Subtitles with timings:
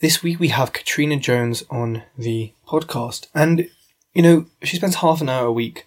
[0.00, 3.68] This week we have Katrina Jones on the podcast, and
[4.14, 5.86] you know, she spends half an hour a week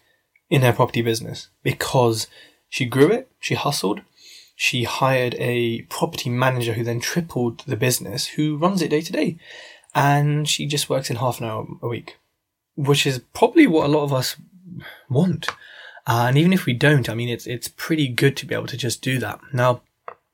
[0.52, 2.28] in her property business because
[2.70, 4.02] she grew it, she hustled,
[4.56, 9.12] she hired a property manager who then tripled the business, who runs it day to
[9.12, 9.38] day,
[9.96, 12.20] and she just works in half an hour a week,
[12.76, 14.36] which is probably what a lot of us
[15.10, 15.48] want.
[16.06, 18.68] Uh, and even if we don't, I mean, it's it's pretty good to be able
[18.68, 19.40] to just do that.
[19.52, 19.82] Now,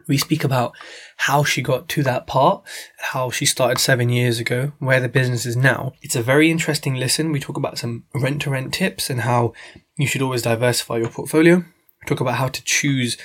[0.10, 0.76] we speak about
[1.18, 2.64] how she got to that part,
[2.98, 5.94] how she started seven years ago, where the business is now.
[6.02, 7.32] It's a very interesting listen.
[7.32, 9.54] We talk about some rent to rent tips and how
[9.98, 11.58] you should always diversify your portfolio.
[11.58, 13.18] We talk about how to choose,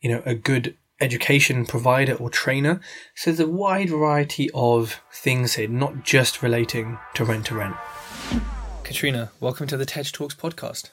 [0.00, 2.80] you know, a good education provider or trainer.
[3.14, 7.76] So there's a wide variety of things here, not just relating to rent to rent.
[8.82, 10.90] Katrina, welcome to the Tej Talks podcast.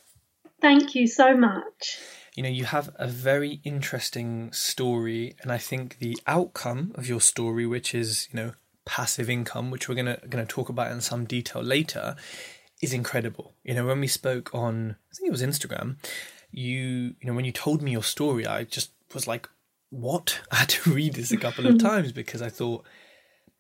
[0.62, 1.98] Thank you so much
[2.36, 7.22] you know you have a very interesting story and i think the outcome of your
[7.22, 8.54] story which is you know
[8.86, 12.16] passive income which we're going to going to talk about in some detail later
[12.82, 13.54] is incredible.
[13.64, 15.98] You know when we spoke on i think it was instagram
[16.52, 19.48] you you know when you told me your story i just was like
[19.90, 20.40] what?
[20.52, 22.86] I had to read this a couple of times because i thought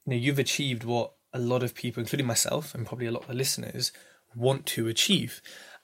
[0.05, 3.23] you know you've achieved what a lot of people including myself and probably a lot
[3.23, 3.91] of the listeners
[4.35, 5.41] want to achieve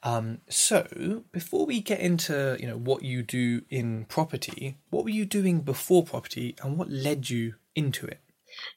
[0.08, 5.10] um, so before we get into you know what you do in property, what were
[5.10, 8.22] you doing before property, and what led you into it?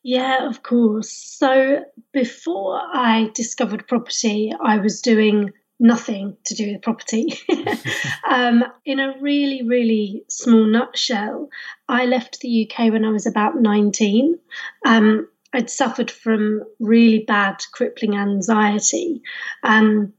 [0.03, 1.11] Yeah, of course.
[1.13, 7.33] So before I discovered property, I was doing nothing to do with property.
[8.29, 11.49] um, in a really, really small nutshell,
[11.89, 14.37] I left the UK when I was about 19.
[14.85, 19.23] Um, I'd suffered from really bad crippling anxiety.
[19.63, 20.13] Um,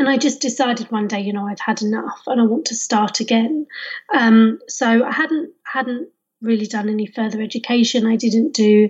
[0.00, 2.74] and I just decided one day, you know, I've had enough and I want to
[2.74, 3.66] start again.
[4.14, 6.08] Um, so I hadn't hadn't
[6.40, 8.06] really done any further education.
[8.06, 8.88] I didn't do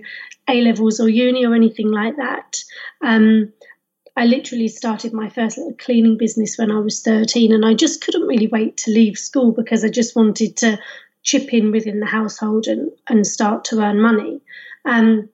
[0.49, 2.63] A levels or uni or anything like that.
[3.01, 3.51] Um,
[4.15, 8.01] I literally started my first little cleaning business when I was 13, and I just
[8.01, 10.79] couldn't really wait to leave school because I just wanted to
[11.23, 14.39] chip in within the household and, and start to earn money.
[14.85, 15.27] Um,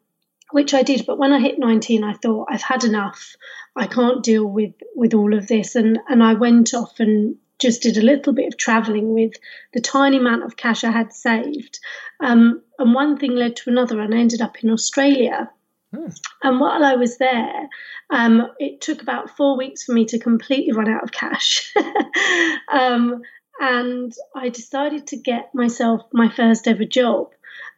[0.51, 1.05] which I did.
[1.05, 3.35] But when I hit 19, I thought I've had enough.
[3.75, 7.81] I can't deal with with all of this, and and I went off and just
[7.81, 9.33] did a little bit of traveling with
[9.73, 11.79] the tiny amount of cash I had saved.
[12.19, 15.49] Um, and one thing led to another, and I ended up in Australia.
[15.93, 16.09] Hmm.
[16.43, 17.69] And while I was there,
[18.09, 21.73] um, it took about four weeks for me to completely run out of cash.
[22.71, 23.21] um,
[23.59, 27.31] and I decided to get myself my first ever job.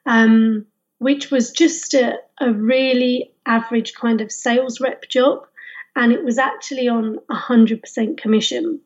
[0.05, 0.65] Um,
[0.99, 5.45] which was just a, a really average kind of sales rep job.
[5.95, 8.79] And it was actually on 100% commission.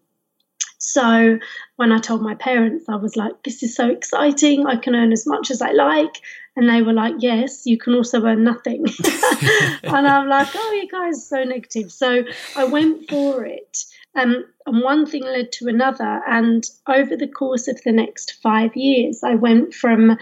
[0.79, 1.39] So
[1.77, 4.65] when I told my parents, I was like, this is so exciting.
[4.67, 6.21] I can earn as much as I like.
[6.55, 8.85] And they were like, yes, you can also earn nothing.
[9.83, 11.91] and I'm like, oh, you guys are so negative.
[11.91, 12.23] So
[12.55, 13.85] I went for it.
[14.15, 16.21] Um, and one thing led to another.
[16.27, 20.17] And over the course of the next five years, I went from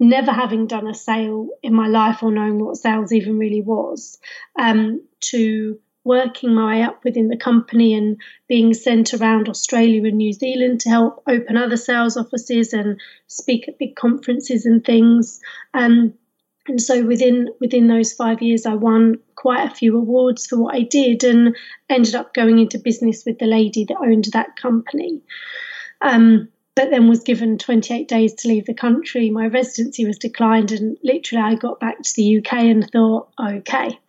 [0.00, 4.18] never having done a sale in my life or knowing what sales even really was,
[4.58, 10.18] um, to working my way up within the company and being sent around Australia and
[10.18, 15.40] New Zealand to help open other sales offices and speak at big conferences and things.
[15.72, 16.12] Um,
[16.66, 20.74] and so within within those five years, I won quite a few awards for what
[20.74, 21.56] I did, and
[21.90, 25.20] ended up going into business with the lady that owned that company.
[26.00, 29.30] Um, but then was given 28 days to leave the country.
[29.30, 33.98] My residency was declined, and literally, I got back to the UK and thought, okay,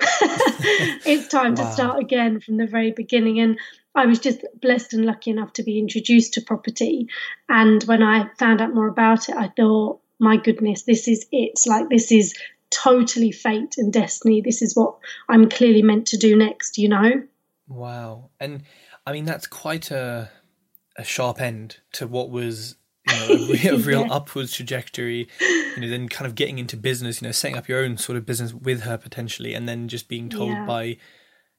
[1.06, 1.64] it's time wow.
[1.64, 3.40] to start again from the very beginning.
[3.40, 3.60] And
[3.94, 7.08] I was just blessed and lucky enough to be introduced to property.
[7.48, 11.60] And when I found out more about it, I thought, my goodness, this is it.
[11.68, 12.34] Like, this is
[12.72, 14.42] totally fate and destiny.
[14.42, 14.96] This is what
[15.30, 17.24] I'm clearly meant to do next, you know?
[17.68, 18.32] Wow.
[18.40, 18.64] And
[19.06, 20.30] I mean, that's quite a
[20.98, 22.76] a sharp end to what was
[23.08, 24.14] you know a real, real yeah.
[24.14, 27.84] upwards trajectory you know then kind of getting into business you know setting up your
[27.84, 30.66] own sort of business with her potentially and then just being told yeah.
[30.66, 30.98] by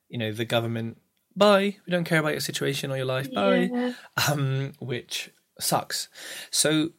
[0.09, 0.99] you know the government
[1.37, 3.93] bye we don't care about your situation or your life bye yeah.
[4.29, 5.31] um which
[5.61, 6.09] sucks
[6.51, 6.91] so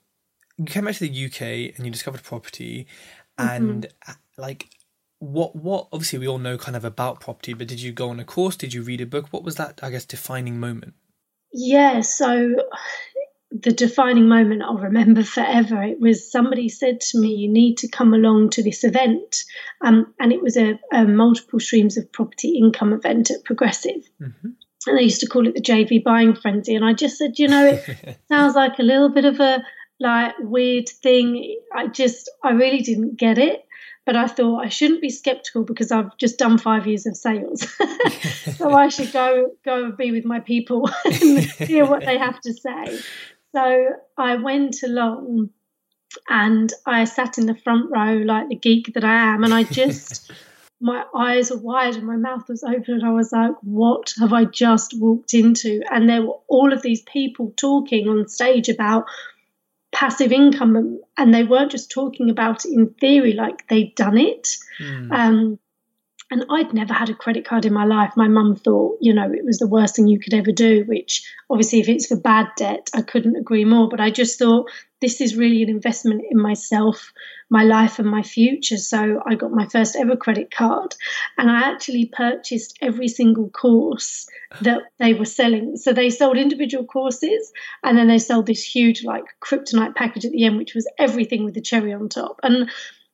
[0.57, 2.88] you came back to the UK and you discovered property
[3.38, 4.42] and mm-hmm.
[4.42, 4.69] like
[5.19, 8.19] what what obviously we all know kind of about property, but did you go on
[8.19, 8.56] a course?
[8.56, 9.28] Did you read a book?
[9.31, 9.80] What was that?
[9.81, 10.94] I guess defining moment.
[11.59, 12.54] Yeah, so
[13.50, 15.81] the defining moment I'll remember forever.
[15.81, 19.44] It was somebody said to me, "You need to come along to this event,"
[19.81, 24.07] um, and it was a, a, multiple streams of property income event at Progressive.
[24.21, 24.50] Mm-hmm.
[24.86, 26.75] And they used to call it the JV buying frenzy.
[26.75, 29.63] And I just said, you know, it sounds like a little bit of a
[30.00, 31.60] like weird thing.
[31.75, 33.67] I just, I really didn't get it.
[34.07, 37.68] But I thought I shouldn't be skeptical because I've just done five years of sales,
[38.56, 42.39] so I should go go and be with my people and hear what they have
[42.39, 43.00] to say.
[43.54, 45.50] So I went along
[46.30, 49.63] and I sat in the front row like the geek that I am, and I
[49.63, 50.31] just
[50.80, 54.31] my eyes were wide and my mouth was open, and I was like, "What have
[54.31, 59.03] I just walked into?" And there were all of these people talking on stage about
[59.98, 64.56] passive income, and they weren't just talking about it in theory, like they'd done it.
[64.80, 65.12] Mm.
[65.12, 65.60] Um,
[66.29, 68.13] and I'd never had a credit card in my life.
[68.18, 71.24] My mum thought, you know, it was the worst thing you could ever do, which
[71.50, 73.88] obviously, if it's for bad debt, I couldn't agree more.
[73.88, 74.69] But I just thought
[75.00, 77.13] this is really an investment in myself,
[77.50, 78.77] my life, and my future.
[78.77, 80.95] So I got my first ever credit card
[81.38, 84.27] and I actually purchased every single course
[84.62, 85.77] that they were selling.
[85.77, 87.51] So they sold individual courses
[87.83, 91.45] and then they sold this huge, like, kryptonite package at the end, which was everything
[91.45, 92.39] with the cherry on top.
[92.44, 92.69] And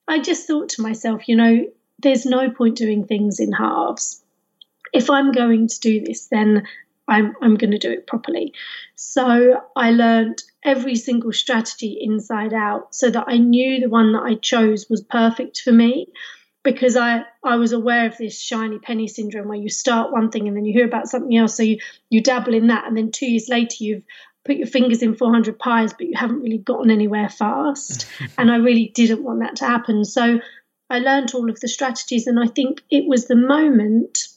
[0.08, 1.66] I just thought to myself, you know,
[2.04, 4.22] there's no point doing things in halves.
[4.94, 6.68] If I'm going to do this, then
[7.08, 8.54] I'm, I'm going to do it properly.
[8.96, 14.24] So I learned every single strategy inside out so that I knew the one that
[14.24, 16.08] I chose was perfect for me
[16.64, 20.48] because I, I was aware of this shiny penny syndrome where you start one thing
[20.48, 21.58] and then you hear about something else.
[21.58, 21.80] So you,
[22.10, 22.88] you dabble in that.
[22.88, 24.04] And then two years later, you've
[24.46, 28.08] put your fingers in 400 pies, but you haven't really gotten anywhere fast.
[28.38, 30.06] and I really didn't want that to happen.
[30.06, 30.40] So
[30.94, 34.28] I learned all of the strategies, and I think it was the moment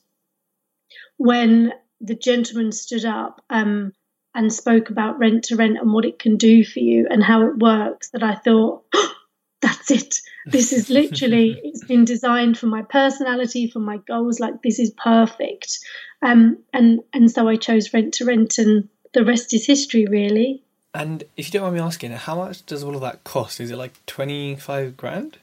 [1.18, 3.92] when the gentleman stood up um,
[4.34, 7.46] and spoke about rent to rent and what it can do for you and how
[7.46, 9.14] it works that I thought, oh,
[9.60, 10.16] that's it.
[10.46, 14.40] This is literally, it's been designed for my personality, for my goals.
[14.40, 15.78] Like, this is perfect.
[16.22, 20.62] Um, and, and so I chose rent to rent, and the rest is history, really.
[20.94, 23.60] And if you don't mind me asking, how much does all of that cost?
[23.60, 25.36] Is it like 25 grand?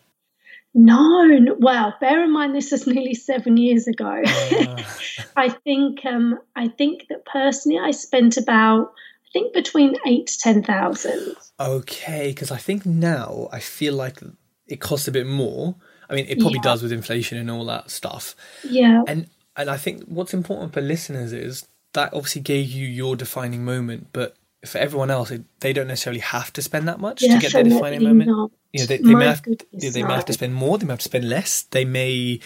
[0.75, 4.21] No, well, bear in mind this is nearly seven years ago.
[4.53, 4.83] Uh.
[5.35, 8.93] I think um, I think that personally I spent about
[9.25, 11.35] I think between eight to ten thousand.
[11.59, 14.19] Okay, because I think now I feel like
[14.67, 15.75] it costs a bit more.
[16.09, 16.63] I mean, it probably yeah.
[16.63, 18.35] does with inflation and all that stuff.
[18.63, 23.15] Yeah, and and I think what's important for listeners is that obviously gave you your
[23.15, 27.39] defining moment, but for everyone else, they don't necessarily have to spend that much to
[27.39, 28.29] get their defining moment.
[28.29, 28.51] Not.
[28.71, 30.77] You know, they, they may have, they may have to spend more.
[30.77, 31.63] They may have to spend less.
[31.63, 32.39] They may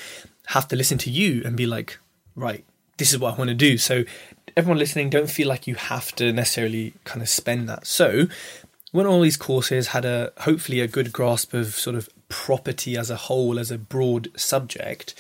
[0.48, 2.00] have to listen to you and be like,
[2.36, 2.66] right,
[2.98, 3.78] this is what I want to do.
[3.78, 4.04] So
[4.56, 7.86] everyone listening, don't feel like you have to necessarily kind of spend that.
[7.86, 8.28] So
[8.92, 13.10] when all these courses had a hopefully a good grasp of sort of property as
[13.10, 15.14] a whole as a broad subject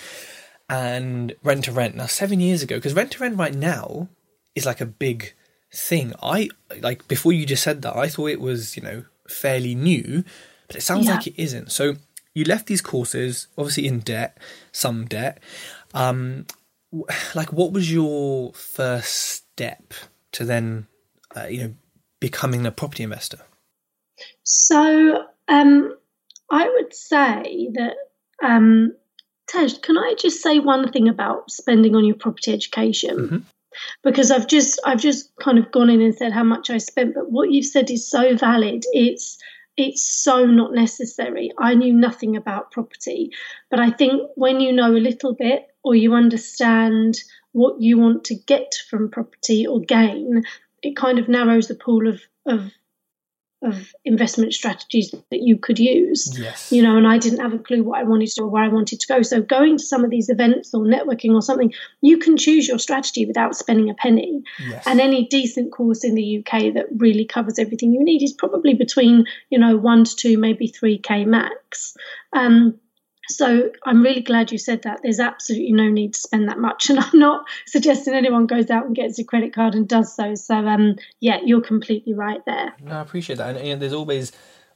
[0.70, 1.96] and rent to rent.
[1.96, 4.10] Now seven years ago, because rent to rent right now
[4.56, 5.34] is like a big
[5.74, 6.14] thing.
[6.22, 6.50] I
[6.82, 10.24] like before you just said that, I thought it was, you know, fairly new,
[10.68, 11.16] but it sounds yeah.
[11.16, 11.72] like it isn't.
[11.72, 11.96] So
[12.34, 14.38] you left these courses obviously in debt,
[14.72, 15.40] some debt.
[15.94, 16.46] Um
[17.36, 19.94] like what was your first step
[20.32, 20.88] to then
[21.36, 21.74] uh, you know
[22.20, 23.40] becoming a property investor?
[24.44, 25.96] So um
[26.50, 27.96] I would say that
[28.44, 28.94] um
[29.50, 33.18] Tej, can I just say one thing about spending on your property education?
[33.18, 33.38] Mm-hmm
[34.04, 37.16] because I've just I've just kind of gone in and said how much I spent,
[37.16, 38.84] but what you've said is so valid.
[38.94, 39.38] It's
[39.78, 41.52] it's so not necessary.
[41.60, 43.32] I knew nothing about property,
[43.70, 47.20] but I think when you know a little bit or you understand
[47.52, 50.44] what you want to get from property or gain,
[50.82, 52.72] it kind of narrows the pool of of
[53.64, 56.38] of investment strategies that you could use.
[56.38, 56.72] Yes.
[56.72, 58.64] You know, and I didn't have a clue what I wanted to do or where
[58.64, 59.24] I wanted to go.
[59.24, 62.78] So going to some of these events or networking or something, you can choose your
[62.78, 64.44] strategy without spending a penny.
[64.60, 64.84] Yes.
[64.86, 68.76] And any decent course in the UK that really covers everything you need is probably
[68.76, 71.96] between, you know, one to two, maybe three K max.
[72.34, 72.80] Um,
[73.30, 75.02] so I'm really glad you said that.
[75.04, 78.86] There's absolutely no need to spend that much, and I'm not suggesting anyone goes out
[78.86, 80.36] and gets a credit card and does so.
[80.36, 82.74] So um, yeah, you're completely right there.
[82.84, 84.32] No, I appreciate that, and, and there's always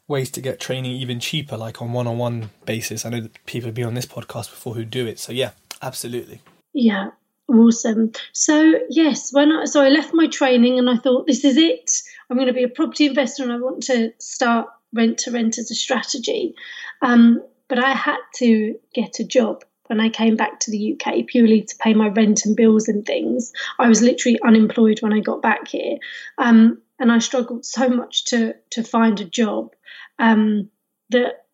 [0.07, 3.05] ways to get training even cheaper, like on one-on-one basis.
[3.05, 5.17] I know that people have been on this podcast before who do it.
[5.17, 6.41] So yeah, absolutely.
[6.73, 7.11] Yeah,
[7.47, 8.11] awesome.
[8.33, 12.01] So yes, when I, so I left my training and I thought this is it.
[12.29, 15.57] I'm going to be a property investor and I want to start rent to rent
[15.57, 16.53] as a strategy.
[17.01, 17.41] Um,
[17.71, 21.61] but I had to get a job when I came back to the UK purely
[21.61, 23.53] to pay my rent and bills and things.
[23.79, 25.95] I was literally unemployed when I got back here.
[26.37, 29.71] Um, and I struggled so much to to find a job
[30.19, 30.69] um,
[31.11, 31.45] that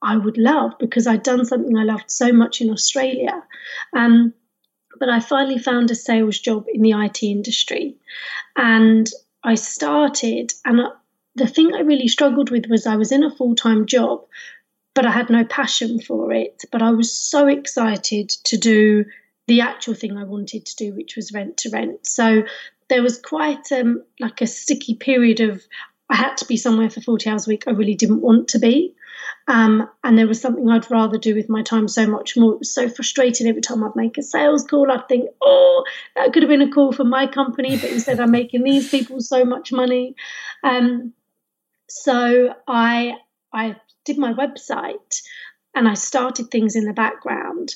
[0.00, 3.44] I would love because I'd done something I loved so much in Australia.
[3.94, 4.32] Um,
[4.98, 7.96] but I finally found a sales job in the IT industry,
[8.56, 9.06] and
[9.44, 10.54] I started.
[10.64, 10.80] And
[11.34, 14.24] the thing I really struggled with was I was in a full time job,
[14.98, 16.64] but I had no passion for it.
[16.72, 19.04] But I was so excited to do
[19.46, 22.04] the actual thing I wanted to do, which was rent to rent.
[22.04, 22.42] So
[22.88, 25.62] there was quite um, like a sticky period of
[26.10, 28.58] I had to be somewhere for 40 hours a week I really didn't want to
[28.58, 28.96] be.
[29.46, 32.54] Um, and there was something I'd rather do with my time so much more.
[32.54, 34.90] It was so frustrating every time I'd make a sales call.
[34.90, 35.84] I'd think, oh,
[36.16, 39.20] that could have been a call for my company, but instead I'm making these people
[39.20, 40.16] so much money.
[40.64, 41.12] Um,
[41.88, 43.14] so I
[43.52, 43.76] I
[44.08, 45.22] did my website
[45.74, 47.74] and I started things in the background.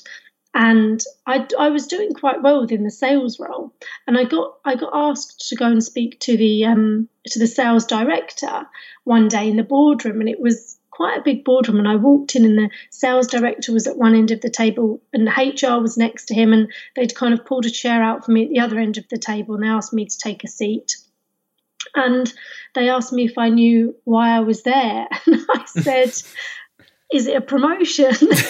[0.55, 3.73] And I, I was doing quite well within the sales role.
[4.05, 7.47] And I got I got asked to go and speak to the um, to the
[7.47, 8.67] sales director
[9.03, 10.19] one day in the boardroom.
[10.19, 11.79] And it was quite a big boardroom.
[11.79, 15.01] And I walked in and the sales director was at one end of the table
[15.11, 16.53] and HR was next to him.
[16.53, 19.07] And they'd kind of pulled a chair out for me at the other end of
[19.09, 20.97] the table and they asked me to take a seat
[21.95, 22.33] and
[22.75, 26.11] they asked me if I knew why I was there and I said
[27.11, 28.41] is it a promotion because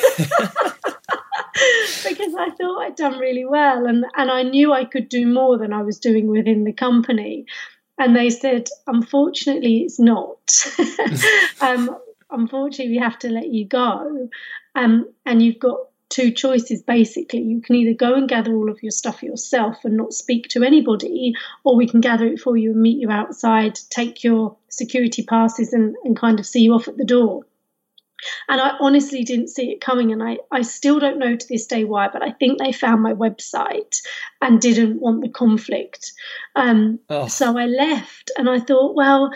[2.35, 5.73] I thought I'd done really well and, and I knew I could do more than
[5.73, 7.45] I was doing within the company.
[7.99, 10.65] And they said, unfortunately, it's not.
[11.61, 11.95] um,
[12.31, 14.29] unfortunately, we have to let you go.
[14.75, 15.79] Um, and you've got
[16.13, 17.41] two choices basically.
[17.41, 20.63] You can either go and gather all of your stuff yourself and not speak to
[20.63, 25.23] anybody, or we can gather it for you and meet you outside, take your security
[25.23, 27.45] passes, and, and kind of see you off at the door.
[28.47, 30.11] And I honestly didn't see it coming.
[30.11, 33.01] And I, I still don't know to this day why, but I think they found
[33.01, 33.97] my website
[34.39, 36.13] and didn't want the conflict.
[36.55, 37.27] Um, oh.
[37.27, 39.31] So I left and I thought, well,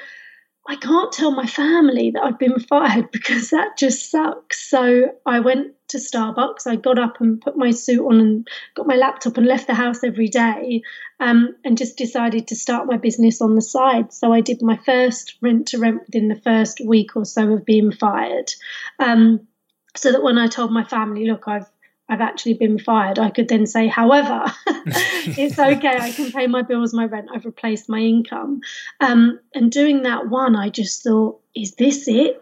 [0.69, 4.69] I can't tell my family that I've been fired because that just sucks.
[4.69, 6.67] So I went to Starbucks.
[6.67, 9.73] I got up and put my suit on and got my laptop and left the
[9.73, 10.81] house every day
[11.21, 14.11] um, and just decided to start my business on the side.
[14.11, 17.65] So I did my first rent to rent within the first week or so of
[17.65, 18.51] being fired.
[18.99, 19.47] Um,
[19.95, 21.65] so that when I told my family, look, I've
[22.09, 26.61] I've actually been fired, I could then say, however, it's okay, I can pay my
[26.61, 28.61] bills, my rent, I've replaced my income.
[29.01, 32.41] Um, and doing that one, I just thought, is this it?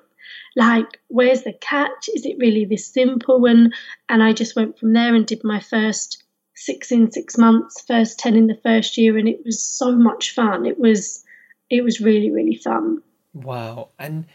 [0.56, 2.10] Like, where's the catch?
[2.14, 3.46] Is it really this simple?
[3.46, 3.74] And
[4.08, 6.24] and I just went from there and did my first
[6.56, 10.34] six in six months, first ten in the first year, and it was so much
[10.34, 10.66] fun.
[10.66, 11.26] It was
[11.70, 13.02] it was really, really fun.
[13.34, 13.90] Wow.
[14.00, 14.26] And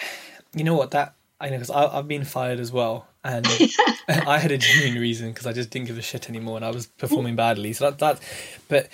[0.54, 3.46] you know what that I know because I've been fired as well and
[4.08, 6.70] I had a genuine reason because I just didn't give a shit anymore, and I
[6.70, 7.72] was performing badly.
[7.72, 8.20] So that that,
[8.68, 8.88] but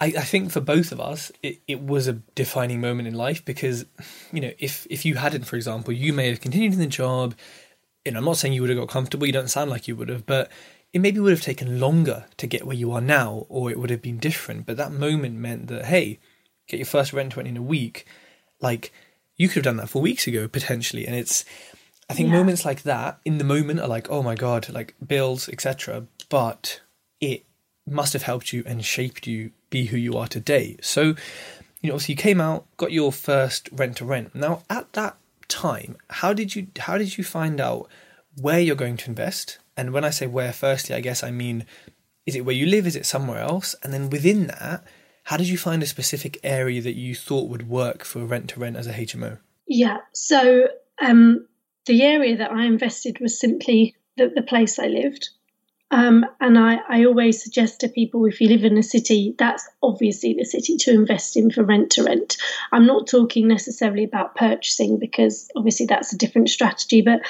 [0.00, 3.44] I, I think for both of us, it, it was a defining moment in life
[3.44, 3.84] because,
[4.32, 7.34] you know, if if you hadn't, for example, you may have continued in the job.
[8.04, 9.26] You know, I'm not saying you would have got comfortable.
[9.26, 10.50] You don't sound like you would have, but
[10.92, 13.90] it maybe would have taken longer to get where you are now, or it would
[13.90, 14.64] have been different.
[14.64, 16.18] But that moment meant that hey,
[16.66, 18.06] get your first rent rent in a week,
[18.60, 18.92] like
[19.36, 21.44] you could have done that four weeks ago potentially, and it's
[22.08, 22.36] I think yeah.
[22.36, 26.06] moments like that in the moment are like, oh my god, like bills, etc.
[26.28, 26.80] But
[27.20, 27.44] it
[27.86, 30.76] must have helped you and shaped you be who you are today.
[30.80, 31.14] So,
[31.80, 34.34] you know, so you came out, got your first rent to rent.
[34.34, 35.16] Now, at that
[35.48, 37.88] time, how did you how did you find out
[38.40, 39.58] where you're going to invest?
[39.76, 41.66] And when I say where, firstly, I guess I mean,
[42.24, 42.86] is it where you live?
[42.86, 43.74] Is it somewhere else?
[43.82, 44.84] And then within that,
[45.24, 48.60] how did you find a specific area that you thought would work for rent to
[48.60, 49.38] rent as a HMO?
[49.66, 49.98] Yeah.
[50.12, 50.68] So
[51.02, 51.46] um,
[51.86, 55.30] the area that I invested was simply the, the place I lived.
[55.90, 59.68] Um, and I, I always suggest to people if you live in a city, that's
[59.82, 62.36] obviously the city to invest in for rent to rent.
[62.72, 67.20] I'm not talking necessarily about purchasing because obviously that's a different strategy, but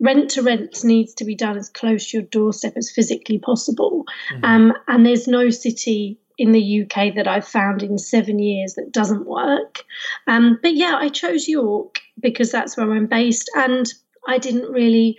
[0.00, 4.06] rent to rent needs to be done as close to your doorstep as physically possible.
[4.32, 4.44] Mm-hmm.
[4.44, 8.92] Um, and there's no city in the UK that I've found in seven years that
[8.92, 9.84] doesn't work.
[10.26, 13.50] Um, but yeah, I chose York because that's where I'm based.
[13.56, 13.86] And
[14.26, 15.18] I didn't really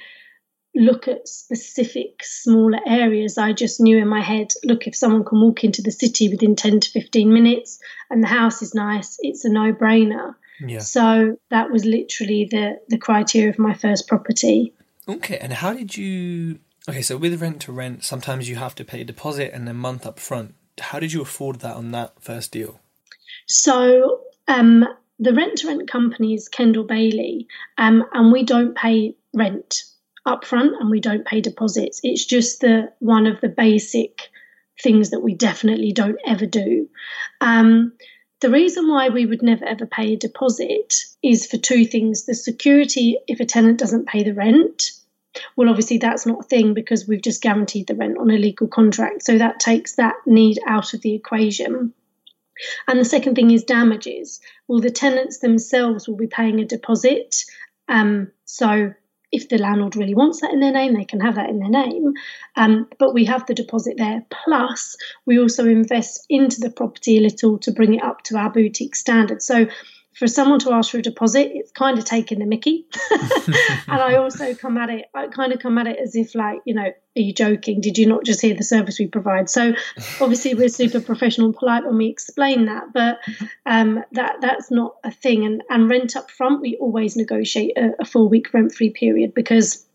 [0.75, 3.37] look at specific smaller areas.
[3.37, 6.55] I just knew in my head, look, if someone can walk into the city within
[6.55, 10.35] 10 to 15 minutes and the house is nice, it's a no brainer.
[10.59, 10.79] Yeah.
[10.79, 14.73] So that was literally the, the criteria of my first property.
[15.07, 15.37] Okay.
[15.37, 16.59] And how did you.
[16.89, 19.73] Okay, so with rent to rent, sometimes you have to pay a deposit and a
[19.73, 20.55] month up front.
[20.79, 22.79] How did you afford that on that first deal?
[23.47, 24.85] So um,
[25.19, 27.47] the rent to rent company is Kendall Bailey,
[27.77, 29.83] um, and we don't pay rent
[30.27, 32.01] upfront and we don't pay deposits.
[32.03, 34.29] It's just the one of the basic
[34.81, 36.89] things that we definitely don't ever do.
[37.41, 37.93] Um,
[38.41, 40.93] the reason why we would never ever pay a deposit
[41.23, 44.91] is for two things the security if a tenant doesn't pay the rent.
[45.55, 48.67] Well, obviously, that's not a thing because we've just guaranteed the rent on a legal
[48.67, 49.23] contract.
[49.23, 51.93] So that takes that need out of the equation.
[52.87, 54.39] And the second thing is damages.
[54.67, 57.35] Well, the tenants themselves will be paying a deposit.
[57.87, 58.93] Um, so
[59.31, 61.69] if the landlord really wants that in their name, they can have that in their
[61.69, 62.13] name.
[62.55, 64.25] Um, but we have the deposit there.
[64.29, 64.95] Plus,
[65.25, 68.95] we also invest into the property a little to bring it up to our boutique
[68.95, 69.41] standard.
[69.41, 69.67] So
[70.17, 72.87] for someone to ask for a deposit, it's kind of taking the mickey.
[73.11, 76.59] and I also come at it, I kind of come at it as if like,
[76.65, 77.81] you know, are you joking?
[77.81, 79.49] Did you not just hear the service we provide?
[79.49, 79.73] So
[80.19, 83.19] obviously we're super professional and polite when we explain that, but
[83.65, 85.45] um, that that's not a thing.
[85.45, 89.33] And and rent up front, we always negotiate a, a four week rent free period
[89.33, 89.86] because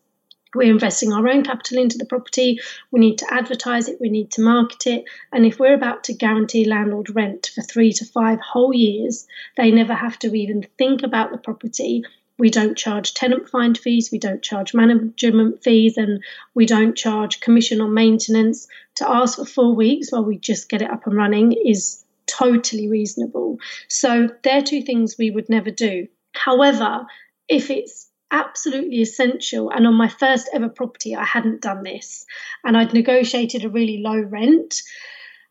[0.54, 2.60] we're investing our own capital into the property.
[2.90, 4.00] We need to advertise it.
[4.00, 5.04] We need to market it.
[5.32, 9.70] And if we're about to guarantee landlord rent for three to five whole years, they
[9.70, 12.04] never have to even think about the property.
[12.38, 16.22] We don't charge tenant find fees, we don't charge management fees, and
[16.54, 18.68] we don't charge commission on maintenance.
[18.96, 22.88] To ask for four weeks while we just get it up and running is totally
[22.88, 23.58] reasonable.
[23.88, 26.08] So, they're two things we would never do.
[26.34, 27.06] However,
[27.48, 29.70] if it's absolutely essential.
[29.70, 32.24] And on my first ever property, I hadn't done this,
[32.64, 34.82] and I'd negotiated a really low rent.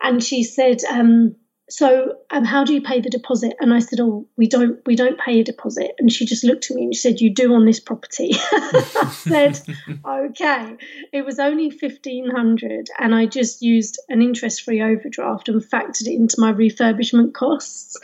[0.02, 1.36] And she said, um,
[1.70, 4.96] "So, um, how do you pay the deposit?" And I said, "Oh, we don't, we
[4.96, 7.54] don't pay a deposit." And she just looked at me and she said, "You do
[7.54, 9.62] on this property." I said,
[10.06, 10.76] "Okay."
[11.14, 16.16] It was only fifteen hundred, and I just used an interest-free overdraft and factored it
[16.16, 17.96] into my refurbishment costs.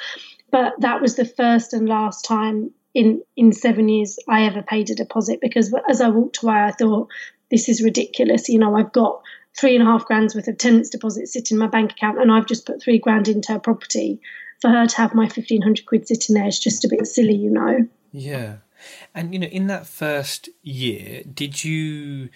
[0.50, 4.90] But that was the first and last time in in seven years I ever paid
[4.90, 7.10] a deposit because as I walked away, I thought
[7.52, 8.50] this is ridiculous.
[8.50, 9.22] You know, I've got
[9.56, 12.32] three and a half grand's worth of tenants deposit sitting in my bank account, and
[12.32, 14.20] I've just put three grand into her property.
[14.62, 17.36] For her to have my fifteen hundred quid sitting there is just a bit silly,
[17.36, 17.88] you know.
[18.12, 18.56] Yeah,
[19.14, 22.30] and you know, in that first year, did you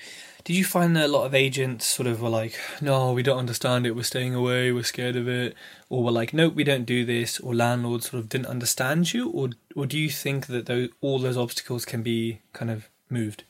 [0.43, 3.37] did you find that a lot of agents sort of were like, "No, we don't
[3.37, 3.95] understand it.
[3.95, 4.71] We're staying away.
[4.71, 5.55] We're scared of it,"
[5.89, 9.29] or were like, "Nope, we don't do this," or landlords sort of didn't understand you,
[9.29, 13.43] or or do you think that those, all those obstacles can be kind of moved?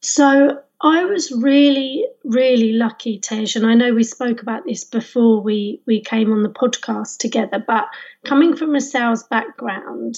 [0.00, 5.40] So I was really, really lucky, Tej, and I know we spoke about this before
[5.40, 7.62] we we came on the podcast together.
[7.66, 7.86] But
[8.24, 10.16] coming from a sales background,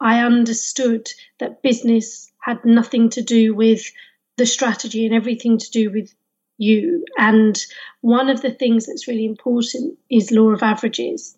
[0.00, 1.08] I understood
[1.38, 3.90] that business had nothing to do with
[4.36, 6.14] the strategy and everything to do with
[6.56, 7.04] you.
[7.18, 7.58] And
[8.00, 11.36] one of the things that's really important is law of averages.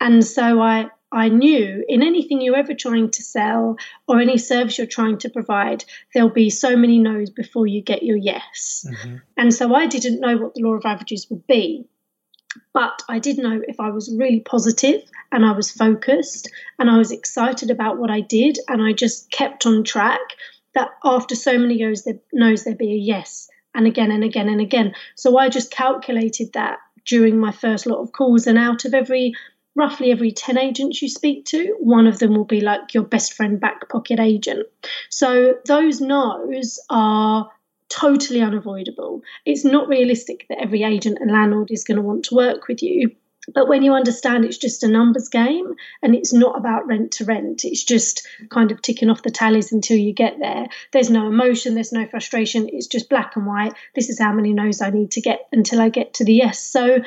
[0.00, 3.76] And so I, I knew in anything you're ever trying to sell
[4.08, 8.02] or any service you're trying to provide, there'll be so many no's before you get
[8.02, 8.86] your yes.
[8.88, 9.16] Mm-hmm.
[9.36, 11.86] And so I didn't know what the law of averages would be.
[12.72, 16.98] But I did know if I was really positive and I was focused and I
[16.98, 20.20] was excited about what I did and I just kept on track,
[20.74, 24.48] that after so many years, there knows there'd be a yes and again and again
[24.48, 24.94] and again.
[25.16, 29.34] So I just calculated that during my first lot of calls, and out of every
[29.74, 33.32] roughly every 10 agents you speak to, one of them will be like your best
[33.34, 34.66] friend back pocket agent.
[35.08, 37.48] So those no's are
[37.90, 39.22] totally unavoidable.
[39.44, 42.82] It's not realistic that every agent and landlord is going to want to work with
[42.82, 43.10] you.
[43.52, 47.24] But when you understand it's just a numbers game and it's not about rent to
[47.24, 50.66] rent, it's just kind of ticking off the tallies until you get there.
[50.92, 53.72] There's no emotion, there's no frustration, it's just black and white.
[53.94, 56.62] This is how many no's I need to get until I get to the yes.
[56.62, 57.00] So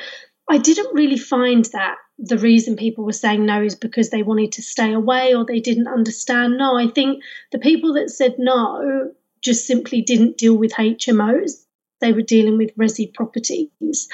[0.48, 4.52] I didn't really find that the reason people were saying no is because they wanted
[4.52, 6.58] to stay away or they didn't understand.
[6.58, 9.12] No, I think the people that said no
[9.44, 11.64] just simply didn't deal with HMOs.
[12.00, 14.08] They were dealing with resi properties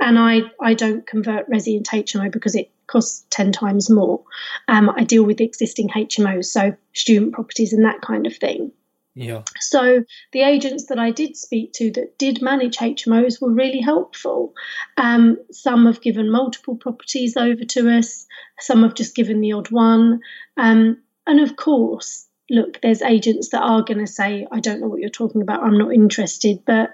[0.00, 4.22] and I, I don't convert resi into HMO because it costs 10 times more.
[4.68, 8.72] Um, I deal with existing HMOs, so student properties and that kind of thing.
[9.14, 9.42] Yeah.
[9.60, 14.52] So the agents that I did speak to that did manage HMOs were really helpful.
[14.96, 18.26] Um, some have given multiple properties over to us,
[18.58, 20.20] some have just given the odd one.
[20.56, 24.88] Um, and of course, look, there's agents that are going to say, I don't know
[24.88, 26.92] what you're talking about, I'm not interested, but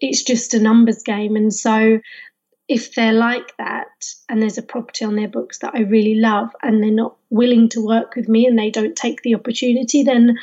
[0.00, 1.36] it's just a numbers game.
[1.36, 2.00] And so
[2.68, 3.88] if they're like that
[4.28, 7.68] and there's a property on their books that I really love and they're not willing
[7.70, 10.38] to work with me and they don't take the opportunity, then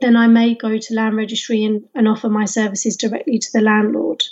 [0.00, 3.60] then I may go to land registry and, and offer my services directly to the
[3.60, 4.24] landlord.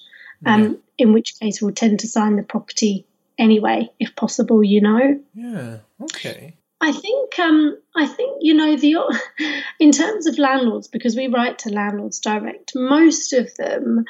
[0.44, 0.70] Um, yeah.
[0.98, 3.06] In which case, we'll tend to sign the property
[3.38, 4.64] anyway, if possible.
[4.64, 5.20] You know.
[5.34, 5.78] Yeah.
[6.02, 6.56] Okay.
[6.82, 8.96] I think um, I think you know the
[9.78, 12.72] in terms of landlords because we write to landlords direct.
[12.74, 14.04] Most of them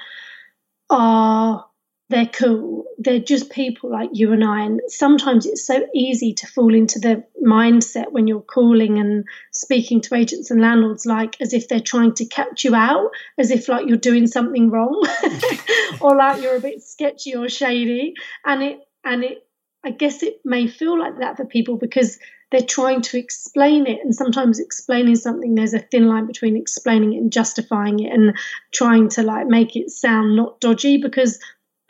[0.88, 1.66] are
[2.08, 2.84] they're cool.
[2.98, 4.62] They're just people like you and I.
[4.64, 10.00] And sometimes it's so easy to fall into the mindset when you're calling and speaking
[10.02, 13.68] to agents and landlords, like as if they're trying to catch you out, as if
[13.68, 15.06] like you're doing something wrong,
[16.00, 18.14] or like you're a bit sketchy or shady.
[18.46, 19.46] And it and it,
[19.84, 22.18] I guess it may feel like that for people because
[22.52, 27.14] they're trying to explain it and sometimes explaining something there's a thin line between explaining
[27.14, 28.36] it and justifying it and
[28.72, 31.40] trying to like make it sound not dodgy because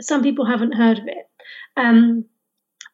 [0.01, 1.29] some people haven't heard of it.
[1.77, 2.27] Um,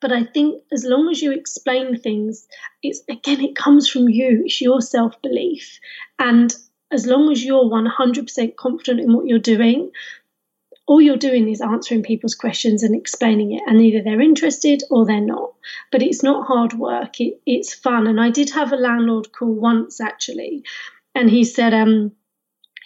[0.01, 2.47] but I think as long as you explain things,
[2.83, 5.79] it's again, it comes from you, it's your self belief.
[6.19, 6.55] And
[6.91, 9.91] as long as you're 100% confident in what you're doing,
[10.89, 13.63] all you're doing is answering people's questions and explaining it.
[13.67, 15.53] And either they're interested or they're not.
[15.93, 18.07] But it's not hard work, it, it's fun.
[18.07, 20.65] And I did have a landlord call once actually,
[21.15, 22.13] and he said, um,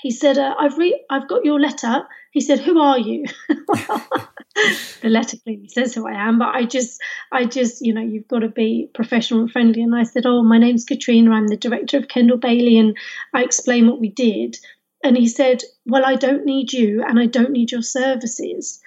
[0.02, 5.08] he said, uh, I've, re- I've got your letter he said, "Who are you?" the
[5.08, 6.98] letter clearly says who I am, but I just,
[7.30, 9.82] I just, you know, you've got to be professional and friendly.
[9.82, 11.30] And I said, "Oh, my name's Katrina.
[11.30, 12.96] I'm the director of Kendall Bailey," and
[13.34, 14.56] I explained what we did.
[15.04, 18.80] And he said, "Well, I don't need you, and I don't need your services."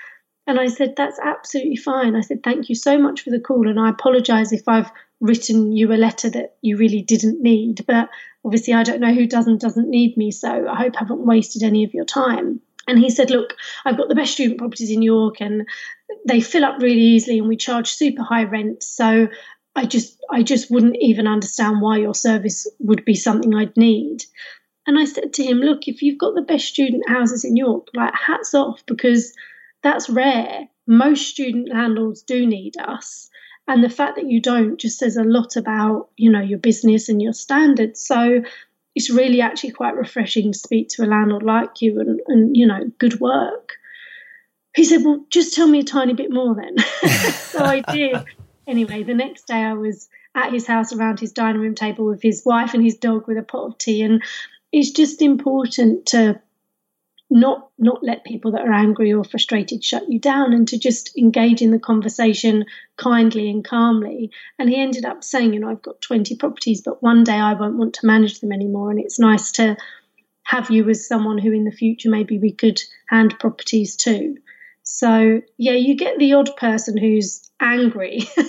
[0.47, 3.67] And I said, "That's absolutely fine." I said, "Thank you so much for the call,
[3.67, 8.09] and I apologise if I've written you a letter that you really didn't need, but."
[8.43, 11.25] Obviously, I don't know who does and doesn't need me, so I hope I haven't
[11.25, 12.61] wasted any of your time.
[12.87, 15.67] And he said, Look, I've got the best student properties in York and
[16.27, 18.83] they fill up really easily and we charge super high rent.
[18.83, 19.27] So
[19.75, 24.23] I just I just wouldn't even understand why your service would be something I'd need.
[24.87, 27.87] And I said to him, Look, if you've got the best student houses in York,
[27.93, 29.33] like hats off because
[29.81, 30.67] that's rare.
[30.87, 33.29] Most student landlords do need us.
[33.67, 37.09] And the fact that you don't just says a lot about, you know, your business
[37.09, 38.05] and your standards.
[38.05, 38.43] So
[38.93, 42.67] it's really actually quite refreshing to speak to a landlord like you and, and you
[42.67, 43.73] know, good work.
[44.75, 46.77] He said, Well, just tell me a tiny bit more then.
[47.31, 48.17] so I did.
[48.67, 52.21] Anyway, the next day I was at his house around his dining room table with
[52.21, 54.01] his wife and his dog with a pot of tea.
[54.01, 54.21] And
[54.75, 56.37] it's just important to
[57.29, 61.17] not not let people that are angry or frustrated shut you down and to just
[61.17, 62.65] engage in the conversation
[62.97, 64.31] kindly and calmly.
[64.59, 67.53] And he ended up saying you know I've got 20 properties but one day I
[67.53, 68.91] won't want to manage them anymore.
[68.91, 69.77] And it's nice to
[70.43, 74.35] have you as someone who in the future maybe we could hand properties to.
[74.83, 78.21] So yeah you get the odd person who's angry.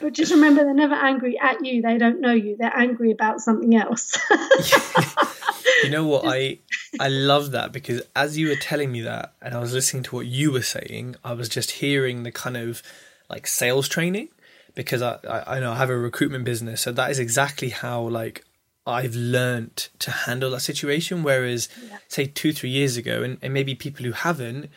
[0.00, 1.82] But just remember they're never angry at you.
[1.82, 2.56] They don't know you.
[2.58, 4.18] They're angry about something else.
[5.84, 6.24] You know what?
[6.26, 6.58] I
[6.98, 10.16] i love that because as you were telling me that and i was listening to
[10.16, 12.82] what you were saying i was just hearing the kind of
[13.28, 14.28] like sales training
[14.74, 16.80] because i i, I know i have a recruitment business.
[16.80, 18.44] So that is exactly how like
[18.88, 21.22] I've learned to handle that situation.
[21.22, 21.98] Whereas, yeah.
[22.08, 24.70] say, two, three years ago, and, and maybe people who haven't,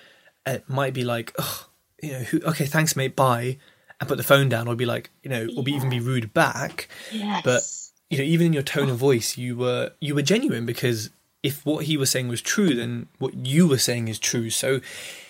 [0.46, 1.68] it might be like, oh,
[2.02, 3.58] you know, who, okay, thanks, mate, bye,
[4.00, 6.34] and put the phone down, or be like, you know, or be even be rude
[6.34, 6.88] back.
[7.12, 7.42] Yes.
[7.44, 7.64] But
[8.10, 11.10] you know, even in your tone of voice, you were you were genuine because
[11.44, 14.50] if what he was saying was true, then what you were saying is true.
[14.50, 14.82] So,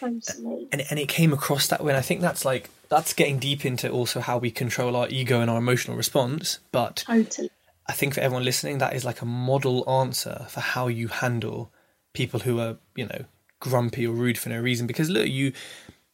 [0.02, 0.68] Absolutely.
[0.72, 1.92] and and it came across that way.
[1.92, 5.40] And I think that's like that's getting deep into also how we control our ego
[5.40, 6.60] and our emotional response.
[6.72, 7.50] But totally.
[7.88, 11.72] I think for everyone listening, that is like a model answer for how you handle
[12.14, 13.26] people who are you know
[13.60, 14.88] grumpy or rude for no reason.
[14.88, 15.54] Because look, you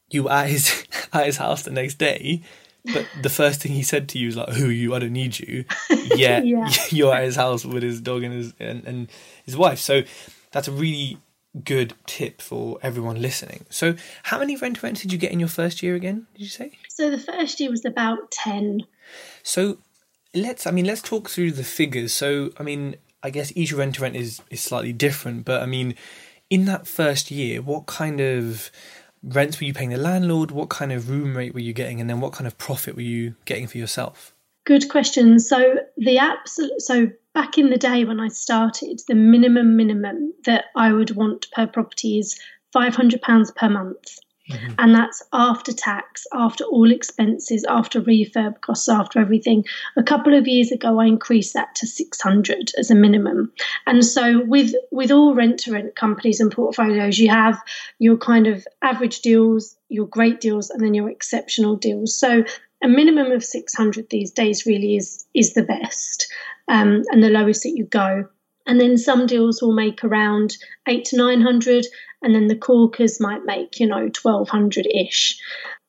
[0.09, 2.41] you were at his at his house the next day
[2.93, 4.95] but the first thing he said to you was like, "Who are you?
[4.95, 5.65] I don't need you."
[6.15, 6.69] Yet yeah.
[6.89, 9.07] you're at his house with his dog and his and, and
[9.45, 9.79] his wife.
[9.79, 10.03] So
[10.51, 11.17] that's a really
[11.63, 13.65] good tip for everyone listening.
[13.69, 16.27] So, how many rent rents did you get in your first year again?
[16.33, 16.77] Did you say?
[16.89, 18.81] So the first year was about ten.
[19.43, 19.77] So
[20.33, 20.65] let's.
[20.65, 22.13] I mean, let's talk through the figures.
[22.13, 25.65] So, I mean, I guess each rent to rent is is slightly different, but I
[25.65, 25.95] mean,
[26.49, 28.71] in that first year, what kind of
[29.27, 30.51] rents were you paying the landlord?
[30.51, 32.01] What kind of room rate were you getting?
[32.01, 34.33] And then what kind of profit were you getting for yourself?
[34.65, 35.39] Good question.
[35.39, 40.65] So the absolute so back in the day when I started, the minimum minimum that
[40.75, 42.39] I would want per property is
[42.73, 44.17] five hundred pounds per month.
[44.49, 44.73] Mm-hmm.
[44.77, 49.65] And that's after tax, after all expenses, after refurb costs, after everything.
[49.97, 53.51] A couple of years ago, I increased that to 600 as a minimum.
[53.85, 57.61] And so, with with all rent to rent companies and portfolios, you have
[57.99, 62.17] your kind of average deals, your great deals, and then your exceptional deals.
[62.17, 62.43] So,
[62.83, 66.31] a minimum of 600 these days really is is the best,
[66.67, 68.29] um, and the lowest that you go
[68.67, 71.85] And then some deals will make around eight to 900,
[72.21, 75.39] and then the corkers might make, you know, 1200 ish.